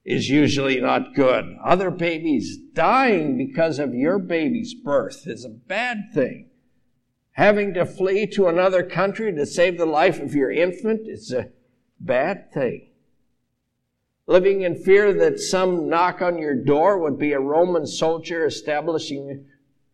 is 0.06 0.30
usually 0.30 0.80
not 0.80 1.16
good. 1.16 1.44
Other 1.66 1.90
babies 1.90 2.56
dying 2.74 3.36
because 3.36 3.80
of 3.80 3.96
your 3.96 4.20
baby's 4.20 4.76
birth 4.76 5.24
is 5.26 5.44
a 5.44 5.50
bad 5.50 6.12
thing. 6.14 6.52
Having 7.32 7.74
to 7.74 7.86
flee 7.88 8.28
to 8.28 8.46
another 8.46 8.84
country 8.84 9.34
to 9.34 9.46
save 9.48 9.80
the 9.80 9.88
life 9.88 10.22
of 10.22 10.36
your 10.36 10.52
infant 10.52 11.08
is 11.08 11.32
a 11.32 11.50
bad 12.00 12.54
thing. 12.54 12.90
Living 14.28 14.62
in 14.62 14.76
fear 14.76 15.12
that 15.12 15.40
some 15.40 15.90
knock 15.90 16.22
on 16.22 16.38
your 16.38 16.54
door 16.54 17.00
would 17.00 17.18
be 17.18 17.34
a 17.34 17.40
Roman 17.40 17.88
soldier 17.88 18.46
establishing 18.46 19.48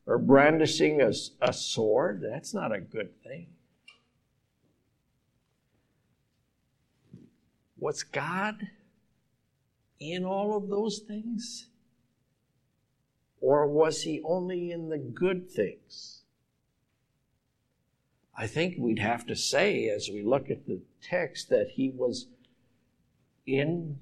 or 0.06 0.18
brandishing 0.18 1.02
a, 1.02 1.14
a 1.42 1.54
sword, 1.54 2.22
that's 2.30 2.54
not 2.54 2.76
a 2.76 2.82
good 2.82 3.24
thing. 3.24 3.48
Was 7.82 8.04
God 8.04 8.68
in 10.00 10.24
all 10.24 10.56
of 10.56 10.70
those 10.70 11.00
things? 11.00 11.68
Or 13.42 13.68
was 13.68 14.04
he 14.04 14.22
only 14.24 14.72
in 14.72 14.90
the 14.90 15.00
good 15.00 15.50
things? 15.50 16.22
I 18.38 18.46
think 18.46 18.76
we'd 18.78 19.00
have 19.00 19.26
to 19.26 19.36
say, 19.36 19.90
as 19.90 20.10
we 20.14 20.22
look 20.22 20.52
at 20.52 20.68
the 20.68 20.82
text, 21.02 21.50
that 21.50 21.72
he 21.74 21.90
was 21.90 22.28
in 23.48 23.98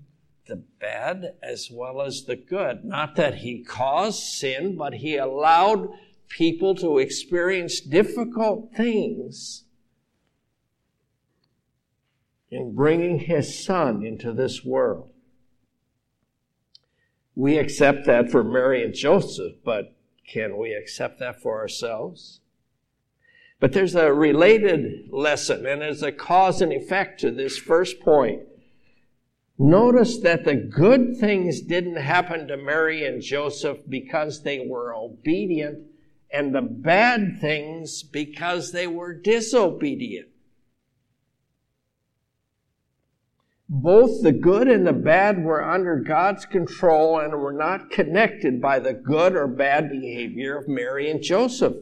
the 0.45 0.57
bad 0.57 1.35
as 1.41 1.69
well 1.71 2.01
as 2.01 2.25
the 2.25 2.35
good. 2.35 2.83
Not 2.83 3.15
that 3.15 3.35
he 3.35 3.63
caused 3.63 4.23
sin, 4.23 4.75
but 4.75 4.95
he 4.95 5.15
allowed 5.15 5.87
people 6.27 6.75
to 6.75 6.97
experience 6.97 7.79
difficult 7.79 8.73
things 8.75 9.63
in 12.51 12.75
bringing 12.75 13.19
his 13.19 13.63
son 13.63 14.05
into 14.05 14.33
this 14.33 14.63
world. 14.63 15.11
We 17.35 17.57
accept 17.57 18.05
that 18.05 18.31
for 18.31 18.43
Mary 18.43 18.83
and 18.83 18.93
Joseph, 18.93 19.53
but 19.63 19.95
can 20.27 20.57
we 20.57 20.73
accept 20.73 21.19
that 21.19 21.41
for 21.41 21.59
ourselves? 21.59 22.41
But 23.59 23.73
there's 23.73 23.95
a 23.95 24.13
related 24.13 25.09
lesson, 25.11 25.65
and 25.65 25.81
there's 25.81 26.03
a 26.03 26.11
cause 26.11 26.61
and 26.61 26.71
effect 26.71 27.19
to 27.21 27.31
this 27.31 27.57
first 27.57 27.99
point. 27.99 28.41
Notice 29.57 30.19
that 30.19 30.45
the 30.45 30.55
good 30.55 31.17
things 31.17 31.61
didn't 31.61 31.97
happen 31.97 32.47
to 32.47 32.55
Mary 32.55 33.05
and 33.05 33.21
Joseph 33.21 33.79
because 33.87 34.43
they 34.43 34.65
were 34.65 34.95
obedient, 34.95 35.87
and 36.31 36.55
the 36.55 36.61
bad 36.61 37.39
things 37.41 38.01
because 38.01 38.71
they 38.71 38.87
were 38.87 39.13
disobedient. 39.13 40.29
Both 43.71 44.23
the 44.23 44.31
good 44.31 44.67
and 44.67 44.87
the 44.87 44.93
bad 44.93 45.43
were 45.43 45.63
under 45.63 45.97
God's 45.97 46.43
control 46.47 47.19
and 47.19 47.39
were 47.39 47.53
not 47.53 47.91
connected 47.91 48.59
by 48.59 48.79
the 48.79 48.93
good 48.93 49.35
or 49.35 49.45
bad 49.45 49.91
behavior 49.91 50.57
of 50.57 50.67
Mary 50.67 51.11
and 51.11 51.21
Joseph. 51.21 51.75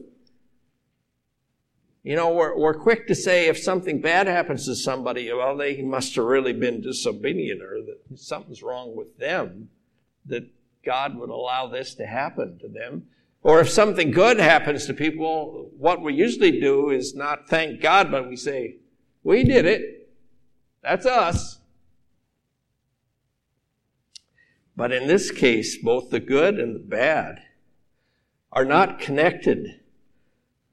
You 2.02 2.14
know, 2.14 2.30
we're, 2.30 2.58
we're 2.58 2.78
quick 2.78 3.06
to 3.08 3.14
say 3.14 3.48
if 3.48 3.58
something 3.58 4.02
bad 4.02 4.26
happens 4.26 4.66
to 4.66 4.74
somebody, 4.74 5.32
well, 5.32 5.56
they 5.56 5.80
must 5.80 6.14
have 6.16 6.26
really 6.26 6.52
been 6.52 6.82
disobedient 6.82 7.62
or 7.62 7.80
that 7.82 8.18
something's 8.18 8.62
wrong 8.62 8.94
with 8.94 9.16
them, 9.16 9.70
that 10.26 10.46
God 10.84 11.16
would 11.16 11.30
allow 11.30 11.68
this 11.68 11.94
to 11.94 12.06
happen 12.06 12.58
to 12.58 12.68
them. 12.68 13.06
Or 13.42 13.60
if 13.60 13.70
something 13.70 14.10
good 14.10 14.38
happens 14.38 14.86
to 14.86 14.94
people, 14.94 15.70
what 15.78 16.02
we 16.02 16.12
usually 16.12 16.60
do 16.60 16.90
is 16.90 17.14
not 17.14 17.48
thank 17.48 17.80
God, 17.80 18.10
but 18.10 18.28
we 18.28 18.36
say, 18.36 18.76
we 19.22 19.42
did 19.42 19.64
it. 19.64 20.10
That's 20.82 21.06
us. 21.06 21.58
But 24.78 24.92
in 24.92 25.08
this 25.08 25.32
case, 25.32 25.76
both 25.76 26.10
the 26.10 26.20
good 26.20 26.60
and 26.60 26.72
the 26.72 26.78
bad 26.78 27.42
are 28.52 28.64
not 28.64 29.00
connected 29.00 29.80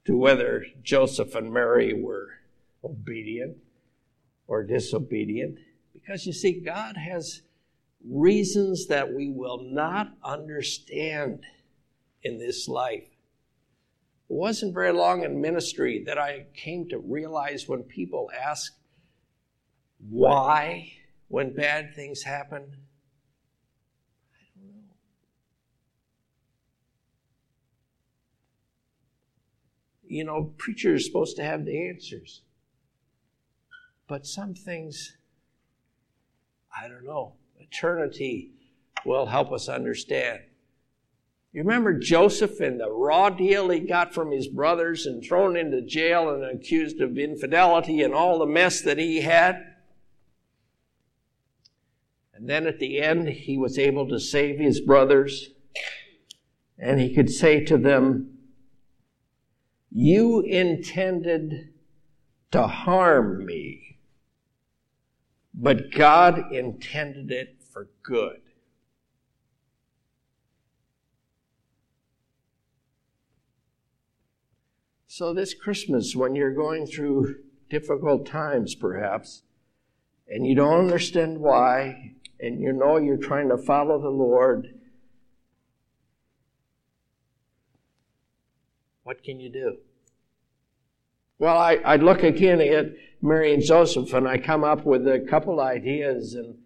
to 0.05 0.15
whether 0.15 0.63
Joseph 0.83 1.33
and 1.33 1.51
Mary 1.51 1.91
were 1.91 2.29
obedient 2.83 3.57
or 4.45 4.63
disobedient. 4.63 5.57
Because 5.91 6.27
you 6.27 6.33
see, 6.33 6.59
God 6.59 6.97
has 6.97 7.41
reasons 8.07 8.85
that 8.89 9.11
we 9.11 9.31
will 9.31 9.63
not 9.63 10.13
understand 10.23 11.43
in 12.21 12.37
this 12.37 12.67
life. 12.67 13.07
It 14.29 14.35
wasn't 14.35 14.75
very 14.75 14.93
long 14.93 15.23
in 15.23 15.41
ministry 15.41 16.03
that 16.05 16.19
I 16.19 16.45
came 16.53 16.87
to 16.89 16.99
realize 16.99 17.67
when 17.67 17.81
people 17.81 18.29
ask 18.39 18.71
why 20.07 20.91
when 21.27 21.55
bad 21.55 21.95
things 21.95 22.21
happen, 22.21 22.84
you 30.15 30.23
know, 30.23 30.53
preacher 30.57 30.95
is 30.95 31.05
supposed 31.05 31.35
to 31.35 31.43
have 31.43 31.65
the 31.65 31.89
answers. 31.89 32.41
But 34.07 34.25
some 34.25 34.53
things, 34.53 35.17
I 36.73 36.87
don't 36.87 37.03
know, 37.03 37.33
eternity 37.59 38.51
will 39.05 39.25
help 39.25 39.51
us 39.51 39.67
understand. 39.67 40.39
You 41.51 41.63
remember 41.63 41.99
Joseph 41.99 42.61
and 42.61 42.79
the 42.79 42.89
raw 42.89 43.29
deal 43.29 43.69
he 43.69 43.81
got 43.81 44.13
from 44.13 44.31
his 44.31 44.47
brothers 44.47 45.05
and 45.05 45.21
thrown 45.21 45.57
into 45.57 45.81
jail 45.81 46.29
and 46.29 46.43
accused 46.45 47.01
of 47.01 47.17
infidelity 47.17 48.01
and 48.01 48.13
all 48.13 48.39
the 48.39 48.45
mess 48.45 48.79
that 48.83 48.97
he 48.97 49.19
had? 49.19 49.61
And 52.33 52.47
then 52.47 52.67
at 52.67 52.79
the 52.79 53.01
end, 53.01 53.27
he 53.27 53.57
was 53.57 53.77
able 53.77 54.07
to 54.07 54.19
save 54.19 54.59
his 54.59 54.79
brothers. 54.79 55.49
And 56.79 57.01
he 57.01 57.13
could 57.13 57.29
say 57.29 57.65
to 57.65 57.77
them, 57.77 58.34
you 59.97 60.41
intended 60.41 61.69
to 62.51 62.67
harm 62.67 63.45
me, 63.45 63.97
but 65.53 65.89
God 65.89 66.51
intended 66.51 67.31
it 67.31 67.63
for 67.71 67.87
good. 68.03 68.41
So, 75.07 75.33
this 75.33 75.53
Christmas, 75.53 76.13
when 76.13 76.35
you're 76.35 76.53
going 76.53 76.85
through 76.87 77.37
difficult 77.69 78.25
times, 78.25 78.75
perhaps, 78.75 79.43
and 80.27 80.45
you 80.45 80.55
don't 80.55 80.77
understand 80.77 81.39
why, 81.39 82.15
and 82.41 82.59
you 82.59 82.73
know 82.73 82.97
you're 82.97 83.15
trying 83.15 83.47
to 83.47 83.57
follow 83.57 84.01
the 84.01 84.09
Lord, 84.09 84.74
What 89.05 89.23
can 89.23 89.39
you 89.39 89.49
do? 89.49 89.77
Well, 91.37 91.55
I, 91.55 91.75
I 91.75 91.95
look 91.97 92.23
again 92.23 92.59
at 92.59 92.87
Mary 93.21 93.53
and 93.53 93.61
Joseph 93.61 94.11
and 94.15 94.27
I 94.27 94.39
come 94.39 94.63
up 94.63 94.83
with 94.83 95.07
a 95.07 95.19
couple 95.19 95.61
ideas. 95.61 96.33
And 96.33 96.57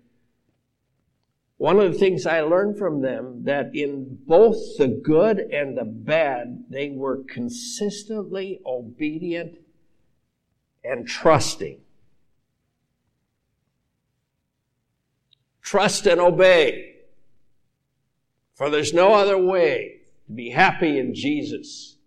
one 1.58 1.82
of 1.82 1.92
the 1.92 2.00
things 2.00 2.26
I 2.26 2.40
learned 2.40 2.78
from 2.78 3.02
them 3.02 3.44
that 3.44 3.76
in 3.76 4.20
both 4.26 4.56
the 4.78 4.88
good 4.88 5.40
and 5.40 5.78
the 5.78 5.84
bad, 5.84 6.64
they 6.70 6.92
were 6.92 7.24
consistently 7.28 8.62
obedient 8.66 9.58
and 10.82 11.06
trusting. 11.06 11.82
Trust 15.62 16.08
and 16.08 16.22
obey. 16.22 16.96
For 18.56 18.70
there's 18.70 18.94
no 18.94 19.14
other 19.14 19.38
way 19.38 20.04
to 20.28 20.32
be 20.32 20.52
happy 20.52 20.98
in 20.98 21.14
Jesus 21.14 21.98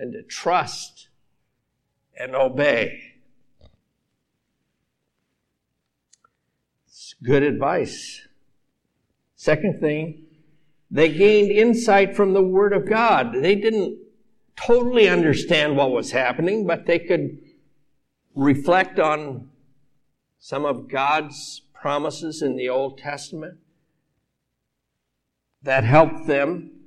and 0.00 0.14
to 0.14 0.22
trust 0.22 1.08
and 2.18 2.34
obey. 2.34 3.02
It's 6.86 7.14
good 7.22 7.42
advice. 7.42 8.26
Second 9.36 9.78
thing, 9.78 10.24
they 10.90 11.12
gained 11.12 11.52
insight 11.52 12.16
from 12.16 12.32
the 12.32 12.42
Word 12.42 12.72
of 12.72 12.88
God. 12.88 13.34
They 13.34 13.54
didn't 13.54 13.98
totally 14.56 15.08
understand 15.08 15.76
what 15.76 15.92
was 15.92 16.12
happening, 16.12 16.66
but 16.66 16.86
they 16.86 16.98
could 16.98 17.38
reflect 18.34 18.98
on 18.98 19.50
some 20.38 20.64
of 20.64 20.88
God's 20.88 21.62
promises 21.74 22.42
in 22.42 22.56
the 22.56 22.68
Old 22.68 22.98
Testament 22.98 23.58
that 25.62 25.84
helped 25.84 26.26
them 26.26 26.79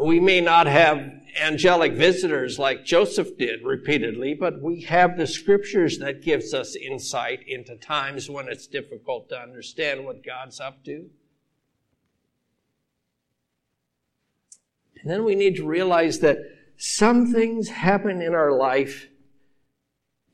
we 0.00 0.20
may 0.20 0.40
not 0.40 0.66
have 0.66 1.10
angelic 1.40 1.92
visitors 1.92 2.58
like 2.58 2.84
Joseph 2.84 3.36
did 3.38 3.64
repeatedly, 3.64 4.34
but 4.34 4.60
we 4.60 4.82
have 4.82 5.16
the 5.16 5.26
scriptures 5.26 5.98
that 5.98 6.22
gives 6.22 6.52
us 6.52 6.76
insight 6.76 7.40
into 7.46 7.76
times 7.76 8.28
when 8.28 8.48
it's 8.48 8.66
difficult 8.66 9.28
to 9.30 9.40
understand 9.40 10.04
what 10.04 10.24
God's 10.24 10.60
up 10.60 10.84
to. 10.84 11.08
And 15.00 15.10
then 15.10 15.24
we 15.24 15.34
need 15.34 15.56
to 15.56 15.66
realize 15.66 16.18
that 16.20 16.38
some 16.76 17.32
things 17.32 17.68
happen 17.68 18.20
in 18.20 18.34
our 18.34 18.52
life 18.52 19.08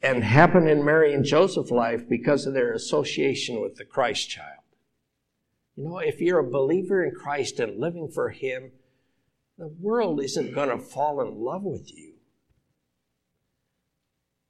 and 0.03 0.25
happen 0.25 0.67
in 0.67 0.85
Mary 0.85 1.15
and 1.15 1.25
Joseph's 1.25 1.71
life 1.71 2.09
because 2.09 2.47
of 2.47 2.55
their 2.55 2.73
association 2.73 3.61
with 3.61 3.77
the 3.77 3.85
Christ 3.85 4.29
child. 4.29 4.59
You 5.77 5.85
know, 5.85 5.99
if 5.99 6.21
you're 6.21 6.41
a 6.41 6.51
believer 6.51 7.05
in 7.05 7.15
Christ 7.15 7.61
and 7.61 7.79
living 7.79 8.09
for 8.09 8.31
Him, 8.31 8.73
the 9.59 9.69
world 9.81 10.23
isn't 10.23 10.55
going 10.55 10.71
to 10.71 10.79
fall 10.79 11.21
in 11.21 11.43
love 11.43 11.63
with 11.63 11.93
you. 11.93 12.15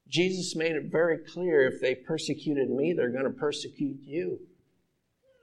Jesus 0.08 0.54
made 0.54 0.72
it 0.72 0.92
very 0.92 1.18
clear 1.18 1.66
if 1.66 1.80
they 1.80 1.94
persecuted 1.94 2.70
me, 2.70 2.92
they're 2.92 3.10
going 3.10 3.24
to 3.24 3.30
persecute 3.30 3.98
you. 4.04 4.40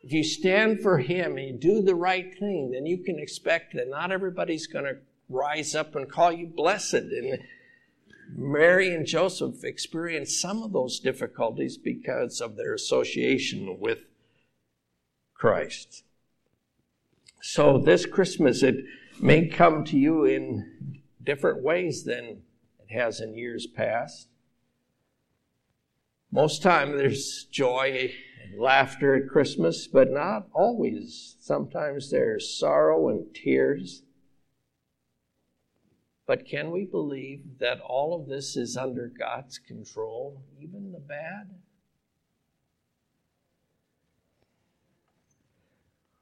If 0.04 0.14
you 0.14 0.24
stand 0.24 0.82
for 0.82 1.00
Him 1.00 1.38
and 1.38 1.48
you 1.48 1.58
do 1.58 1.82
the 1.82 1.96
right 1.96 2.38
thing, 2.40 2.72
then 2.72 2.86
you 2.86 3.04
can 3.04 3.20
expect 3.20 3.74
that 3.74 3.90
not 3.90 4.12
everybody's 4.12 4.68
going 4.68 4.86
to 4.86 4.98
rise 5.28 5.76
up 5.76 5.96
and 5.96 6.10
call 6.10 6.32
you 6.32 6.48
blessed. 6.48 6.94
And 6.94 7.40
Mary 8.36 8.94
and 8.94 9.06
Joseph 9.06 9.64
experienced 9.64 10.40
some 10.40 10.62
of 10.62 10.72
those 10.72 11.00
difficulties 11.00 11.78
because 11.78 12.40
of 12.40 12.56
their 12.56 12.74
association 12.74 13.80
with 13.80 14.00
Christ. 15.34 16.04
So 17.42 17.78
this 17.78 18.06
Christmas, 18.06 18.62
it 18.62 18.76
may 19.22 19.48
come 19.48 19.84
to 19.86 19.98
you 19.98 20.26
in 20.26 21.02
different 21.24 21.62
ways 21.64 22.04
than 22.04 22.42
it 22.80 22.94
has 22.94 23.20
in 23.20 23.36
years 23.36 23.68
past. 23.68 24.28
Most 26.32 26.62
time 26.62 26.98
there's 26.98 27.48
joy 27.52 28.12
and 28.44 28.60
laughter 28.60 29.16
at 29.16 29.30
Christmas, 29.30 29.88
but 29.88 30.12
not 30.12 30.48
always. 30.54 31.36
Sometimes 31.40 32.12
there's 32.12 32.58
sorrow 32.58 33.10
and 33.10 33.34
tears. 33.34 34.04
But 36.28 36.46
can 36.46 36.70
we 36.70 36.86
believe 36.86 37.58
that 37.60 37.80
all 37.80 38.14
of 38.14 38.28
this 38.28 38.56
is 38.56 38.78
under 38.78 39.08
God's 39.08 39.58
control, 39.58 40.44
even 40.62 40.92
the 40.92 41.00
bad? 41.00 41.50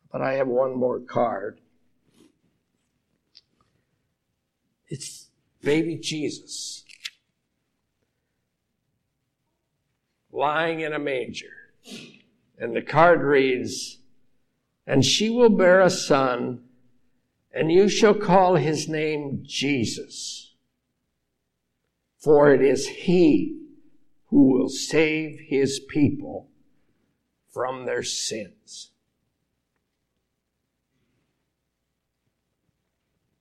But 0.09 0.21
I 0.21 0.35
have 0.35 0.47
one 0.47 0.75
more 0.77 1.01
card. 1.01 1.59
It's 4.87 5.29
baby 5.61 5.97
Jesus 5.97 6.83
lying 10.31 10.81
in 10.81 10.93
a 10.93 10.99
manger. 10.99 11.71
And 12.59 12.75
the 12.75 12.81
card 12.81 13.21
reads, 13.21 13.99
And 14.85 15.03
she 15.03 15.29
will 15.29 15.49
bear 15.49 15.81
a 15.81 15.89
son, 15.89 16.63
and 17.51 17.71
you 17.71 17.89
shall 17.89 18.13
call 18.13 18.55
his 18.55 18.87
name 18.87 19.43
Jesus. 19.43 20.53
For 22.19 22.53
it 22.53 22.61
is 22.61 22.87
he 22.87 23.59
who 24.27 24.51
will 24.51 24.69
save 24.69 25.39
his 25.47 25.79
people 25.79 26.49
from 27.51 27.85
their 27.85 28.03
sins. 28.03 28.91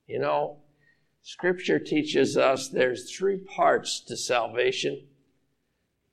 You 0.07 0.20
know, 0.20 0.59
Scripture 1.29 1.81
teaches 1.81 2.37
us 2.37 2.68
there's 2.68 3.11
three 3.11 3.37
parts 3.37 3.99
to 3.99 4.16
salvation. 4.16 5.09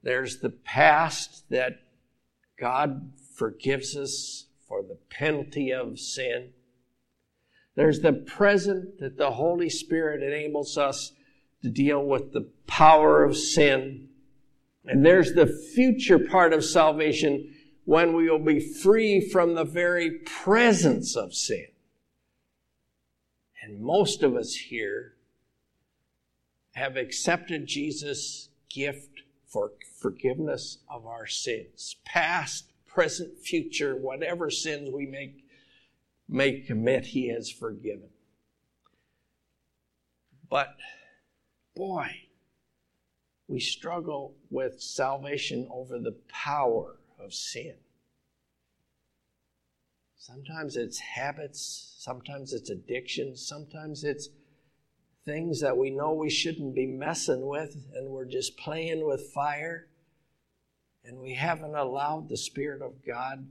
There's 0.01 0.39
the 0.39 0.49
past 0.49 1.47
that 1.51 1.81
God 2.59 3.11
forgives 3.35 3.95
us 3.95 4.47
for 4.67 4.81
the 4.81 4.97
penalty 5.11 5.71
of 5.71 5.99
sin. 5.99 6.49
There's 7.75 7.99
the 7.99 8.13
present 8.13 8.97
that 9.01 9.19
the 9.19 9.29
Holy 9.29 9.69
Spirit 9.69 10.23
enables 10.23 10.79
us 10.79 11.11
to 11.61 11.69
deal 11.69 12.03
with 12.03 12.33
the 12.33 12.49
power 12.65 13.23
of 13.23 13.37
sin. 13.37 14.09
And 14.83 15.05
there's 15.05 15.33
the 15.33 15.45
future 15.75 16.17
part 16.17 16.53
of 16.53 16.65
salvation 16.65 17.53
when 17.85 18.15
we 18.15 18.31
will 18.31 18.43
be 18.43 18.59
free 18.59 19.21
from 19.29 19.53
the 19.53 19.63
very 19.63 20.09
presence 20.25 21.15
of 21.15 21.35
sin. 21.35 21.67
And 23.63 23.79
most 23.79 24.23
of 24.23 24.35
us 24.35 24.53
here 24.55 25.13
have 26.73 26.97
accepted 26.97 27.65
Jesus' 27.65 28.49
gift 28.69 29.21
for 29.47 29.71
forgiveness 30.01 30.79
of 30.89 31.05
our 31.05 31.27
sins, 31.27 31.95
past, 32.03 32.73
present, 32.85 33.39
future, 33.39 33.95
whatever 33.95 34.49
sins 34.49 34.89
we 34.93 35.05
make, 35.05 35.45
may 36.27 36.59
commit, 36.59 37.05
He 37.05 37.29
has 37.29 37.49
forgiven. 37.49 38.09
But, 40.49 40.75
boy, 41.73 42.09
we 43.47 43.61
struggle 43.61 44.35
with 44.49 44.81
salvation 44.81 45.69
over 45.71 45.99
the 45.99 46.17
power 46.27 46.97
of 47.17 47.33
sin. 47.33 47.75
Sometimes 50.25 50.77
it's 50.77 50.99
habits, 50.99 51.95
sometimes 51.97 52.53
it's 52.53 52.69
addictions, 52.69 53.45
sometimes 53.45 54.05
it's 54.05 54.29
things 55.25 55.59
that 55.59 55.75
we 55.75 55.89
know 55.89 56.13
we 56.13 56.29
shouldn't 56.29 56.73
be 56.73 56.85
messing 56.85 57.45
with, 57.45 57.75
and 57.93 58.07
we're 58.09 58.23
just 58.23 58.55
playing 58.55 59.05
with 59.05 59.33
fire, 59.33 59.89
and 61.03 61.19
we 61.19 61.33
haven't 61.33 61.75
allowed 61.75 62.29
the 62.29 62.37
Spirit 62.37 62.81
of 62.81 63.05
God 63.05 63.45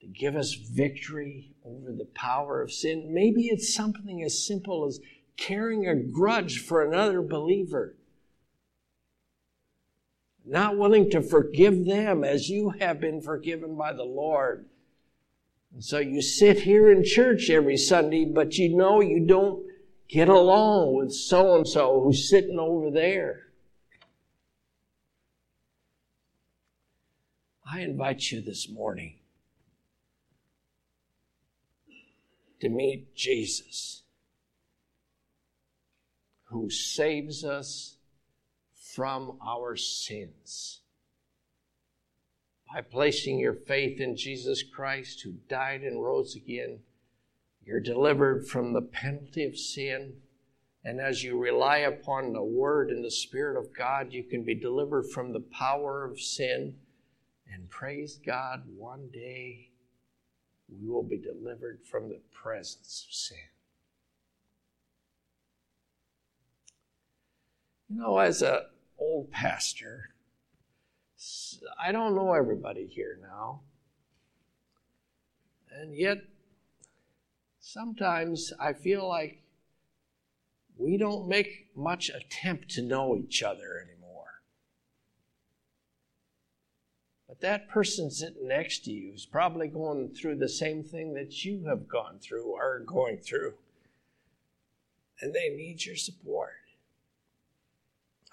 to 0.00 0.06
give 0.06 0.36
us 0.36 0.54
victory 0.54 1.52
over 1.62 1.92
the 1.92 2.08
power 2.14 2.62
of 2.62 2.72
sin. 2.72 3.12
Maybe 3.12 3.48
it's 3.48 3.74
something 3.74 4.22
as 4.22 4.46
simple 4.46 4.86
as 4.86 5.00
carrying 5.36 5.86
a 5.86 5.94
grudge 5.94 6.60
for 6.60 6.82
another 6.82 7.20
believer. 7.20 7.94
Not 10.46 10.78
willing 10.78 11.10
to 11.10 11.20
forgive 11.20 11.84
them 11.84 12.24
as 12.24 12.48
you 12.48 12.70
have 12.80 13.02
been 13.02 13.20
forgiven 13.20 13.76
by 13.76 13.92
the 13.92 14.04
Lord. 14.04 14.64
And 15.72 15.84
so 15.84 15.98
you 15.98 16.22
sit 16.22 16.60
here 16.60 16.90
in 16.90 17.04
church 17.04 17.50
every 17.50 17.76
Sunday, 17.76 18.24
but 18.24 18.56
you 18.56 18.76
know 18.76 19.00
you 19.00 19.26
don't 19.26 19.64
get 20.08 20.28
along 20.28 20.96
with 20.96 21.12
so 21.12 21.56
and 21.56 21.68
so 21.68 22.00
who's 22.02 22.28
sitting 22.28 22.58
over 22.58 22.90
there. 22.90 23.44
I 27.70 27.80
invite 27.80 28.30
you 28.30 28.40
this 28.40 28.68
morning 28.68 29.18
to 32.60 32.68
meet 32.70 33.14
Jesus, 33.14 34.02
who 36.44 36.70
saves 36.70 37.44
us 37.44 37.98
from 38.72 39.38
our 39.46 39.76
sins 39.76 40.77
by 42.72 42.80
placing 42.82 43.38
your 43.38 43.54
faith 43.54 44.00
in 44.00 44.16
Jesus 44.16 44.62
Christ, 44.62 45.22
who 45.22 45.34
died 45.48 45.82
and 45.82 46.02
rose 46.02 46.34
again. 46.34 46.80
You're 47.64 47.80
delivered 47.80 48.46
from 48.46 48.72
the 48.72 48.82
penalty 48.82 49.44
of 49.44 49.58
sin. 49.58 50.14
And 50.84 51.00
as 51.00 51.22
you 51.22 51.38
rely 51.38 51.78
upon 51.78 52.32
the 52.32 52.42
Word 52.42 52.90
and 52.90 53.04
the 53.04 53.10
Spirit 53.10 53.58
of 53.58 53.74
God, 53.76 54.12
you 54.12 54.22
can 54.22 54.42
be 54.42 54.54
delivered 54.54 55.10
from 55.10 55.32
the 55.32 55.40
power 55.40 56.04
of 56.04 56.20
sin. 56.20 56.76
And 57.52 57.68
praise 57.68 58.18
God, 58.24 58.62
one 58.76 59.08
day 59.12 59.70
we 60.68 60.88
will 60.88 61.02
be 61.02 61.18
delivered 61.18 61.80
from 61.90 62.08
the 62.08 62.20
presence 62.32 63.06
of 63.08 63.14
sin. 63.14 63.38
You 67.88 68.00
know, 68.00 68.18
as 68.18 68.42
an 68.42 68.60
old 68.98 69.30
pastor, 69.30 70.10
I 71.82 71.90
don't 71.90 72.14
know 72.14 72.32
everybody 72.34 72.86
here 72.86 73.18
now. 73.20 73.60
And 75.70 75.94
yet, 75.94 76.18
sometimes 77.60 78.52
I 78.60 78.72
feel 78.72 79.08
like 79.08 79.42
we 80.76 80.96
don't 80.96 81.28
make 81.28 81.68
much 81.76 82.08
attempt 82.08 82.70
to 82.70 82.82
know 82.82 83.16
each 83.16 83.42
other 83.42 83.84
anymore. 83.84 84.42
But 87.26 87.40
that 87.40 87.68
person 87.68 88.10
sitting 88.10 88.46
next 88.46 88.84
to 88.84 88.92
you 88.92 89.12
is 89.12 89.26
probably 89.26 89.66
going 89.66 90.10
through 90.10 90.36
the 90.36 90.48
same 90.48 90.84
thing 90.84 91.14
that 91.14 91.44
you 91.44 91.64
have 91.66 91.88
gone 91.88 92.18
through 92.20 92.44
or 92.44 92.76
are 92.76 92.80
going 92.80 93.18
through. 93.18 93.54
And 95.20 95.34
they 95.34 95.48
need 95.50 95.84
your 95.84 95.96
support. 95.96 96.67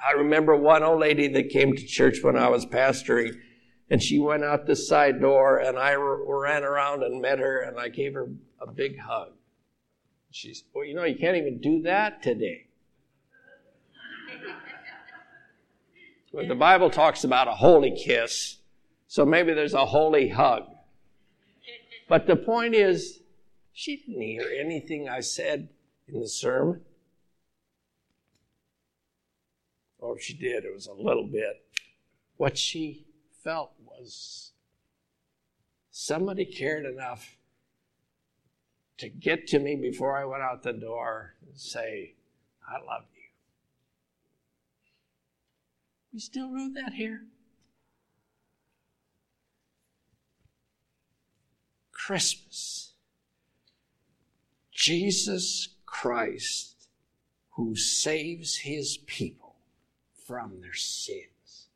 I 0.03 0.13
remember 0.13 0.55
one 0.55 0.83
old 0.83 0.99
lady 0.99 1.27
that 1.29 1.49
came 1.49 1.75
to 1.75 1.85
church 1.85 2.19
when 2.21 2.37
I 2.37 2.49
was 2.49 2.65
pastoring, 2.65 3.35
and 3.89 4.01
she 4.01 4.19
went 4.19 4.43
out 4.43 4.65
the 4.65 4.75
side 4.75 5.21
door, 5.21 5.57
and 5.57 5.77
I 5.77 5.93
ran 5.95 6.63
around 6.63 7.03
and 7.03 7.21
met 7.21 7.39
her, 7.39 7.61
and 7.61 7.79
I 7.79 7.89
gave 7.89 8.13
her 8.13 8.27
a 8.59 8.67
big 8.67 8.99
hug. 8.99 9.33
She 10.31 10.53
said, 10.53 10.67
Well, 10.73 10.85
you 10.85 10.95
know, 10.95 11.05
you 11.05 11.15
can't 11.15 11.37
even 11.37 11.59
do 11.61 11.81
that 11.83 12.21
today. 12.21 12.67
But 16.33 16.49
the 16.49 16.55
Bible 16.55 16.89
talks 16.89 17.23
about 17.23 17.47
a 17.47 17.53
holy 17.53 17.95
kiss, 17.95 18.57
so 19.07 19.25
maybe 19.25 19.53
there's 19.53 19.73
a 19.73 19.85
holy 19.85 20.27
hug. 20.29 20.63
But 22.09 22.27
the 22.27 22.35
point 22.35 22.75
is, 22.75 23.21
she 23.71 23.97
didn't 23.97 24.21
hear 24.21 24.51
anything 24.59 25.07
I 25.07 25.21
said 25.21 25.69
in 26.07 26.19
the 26.19 26.27
sermon. 26.27 26.81
Or 30.05 30.17
if 30.17 30.23
she 30.23 30.33
did, 30.33 30.65
it 30.65 30.73
was 30.73 30.87
a 30.87 30.93
little 30.93 31.25
bit. 31.27 31.65
What 32.37 32.57
she 32.57 33.07
felt 33.43 33.71
was 33.79 34.51
somebody 35.89 36.45
cared 36.45 36.85
enough 36.85 37.37
to 38.97 39.09
get 39.09 39.47
to 39.47 39.59
me 39.59 39.75
before 39.75 40.15
I 40.17 40.25
went 40.25 40.43
out 40.43 40.63
the 40.63 40.73
door 40.73 41.33
and 41.45 41.57
say, 41.57 42.13
I 42.67 42.73
love 42.73 43.03
you. 43.15 43.23
We 46.13 46.19
still 46.19 46.49
do 46.49 46.71
that 46.73 46.93
here. 46.93 47.23
Christmas. 51.91 52.93
Jesus 54.71 55.69
Christ 55.85 56.75
who 57.55 57.75
saves 57.75 58.57
his 58.57 58.97
people 58.97 59.44
from 60.25 60.59
their 60.61 60.73
sins. 60.73 61.69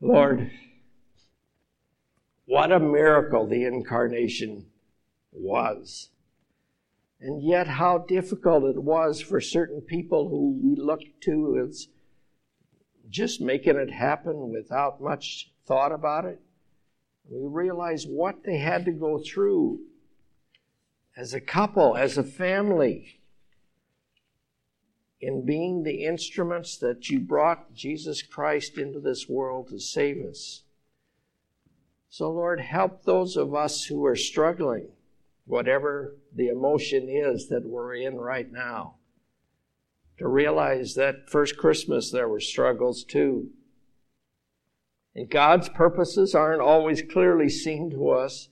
Lord, 0.00 0.50
what 2.46 2.72
a 2.72 2.80
miracle 2.80 3.46
the 3.46 3.64
incarnation 3.64 4.66
was. 5.32 6.08
And 7.20 7.42
yet, 7.42 7.68
how 7.68 7.98
difficult 7.98 8.64
it 8.64 8.82
was 8.82 9.20
for 9.20 9.40
certain 9.40 9.80
people 9.80 10.28
who 10.28 10.58
we 10.60 10.74
looked 10.74 11.20
to 11.22 11.64
as 11.68 11.86
just 13.08 13.40
making 13.40 13.76
it 13.76 13.92
happen 13.92 14.50
without 14.50 15.00
much 15.00 15.52
thought 15.66 15.92
about 15.92 16.24
it. 16.24 16.40
We 17.30 17.46
realize 17.48 18.06
what 18.06 18.42
they 18.44 18.58
had 18.58 18.84
to 18.86 18.92
go 18.92 19.18
through 19.18 19.80
as 21.16 21.32
a 21.32 21.40
couple, 21.40 21.96
as 21.96 22.18
a 22.18 22.24
family, 22.24 23.20
in 25.22 25.46
being 25.46 25.84
the 25.84 26.04
instruments 26.04 26.76
that 26.78 27.08
you 27.08 27.20
brought 27.20 27.72
Jesus 27.72 28.22
Christ 28.22 28.76
into 28.76 28.98
this 28.98 29.28
world 29.28 29.68
to 29.68 29.78
save 29.78 30.26
us. 30.26 30.64
So, 32.08 32.28
Lord, 32.32 32.60
help 32.60 33.04
those 33.04 33.36
of 33.36 33.54
us 33.54 33.84
who 33.84 34.04
are 34.04 34.16
struggling, 34.16 34.88
whatever 35.46 36.16
the 36.34 36.48
emotion 36.48 37.08
is 37.08 37.48
that 37.48 37.64
we're 37.64 37.94
in 37.94 38.16
right 38.16 38.50
now, 38.50 38.96
to 40.18 40.26
realize 40.26 40.96
that 40.96 41.30
first 41.30 41.56
Christmas 41.56 42.10
there 42.10 42.28
were 42.28 42.40
struggles 42.40 43.04
too. 43.04 43.50
And 45.14 45.30
God's 45.30 45.68
purposes 45.68 46.34
aren't 46.34 46.60
always 46.60 47.00
clearly 47.00 47.48
seen 47.48 47.90
to 47.90 48.10
us, 48.10 48.48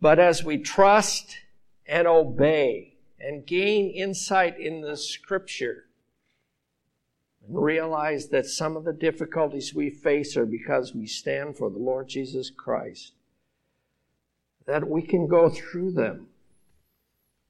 but 0.00 0.18
as 0.18 0.42
we 0.42 0.56
trust 0.56 1.36
and 1.84 2.08
obey 2.08 2.96
and 3.20 3.46
gain 3.46 3.90
insight 3.90 4.58
in 4.58 4.80
the 4.80 4.96
scripture 4.96 5.87
realize 7.48 8.28
that 8.28 8.46
some 8.46 8.76
of 8.76 8.84
the 8.84 8.92
difficulties 8.92 9.74
we 9.74 9.90
face 9.90 10.36
are 10.36 10.46
because 10.46 10.94
we 10.94 11.06
stand 11.06 11.56
for 11.56 11.70
the 11.70 11.78
Lord 11.78 12.08
Jesus 12.08 12.50
Christ, 12.50 13.14
that 14.66 14.88
we 14.88 15.02
can 15.02 15.26
go 15.26 15.48
through 15.48 15.92
them 15.92 16.28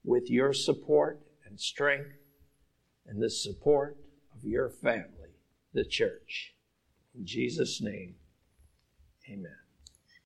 with 0.03 0.29
your 0.29 0.53
support 0.53 1.19
and 1.45 1.59
strength 1.59 2.15
and 3.05 3.21
the 3.21 3.29
support 3.29 3.97
of 4.33 4.43
your 4.45 4.69
family, 4.69 5.35
the 5.73 5.83
church. 5.83 6.53
In 7.15 7.25
Jesus' 7.25 7.81
name. 7.81 8.15
Amen. 9.29 9.68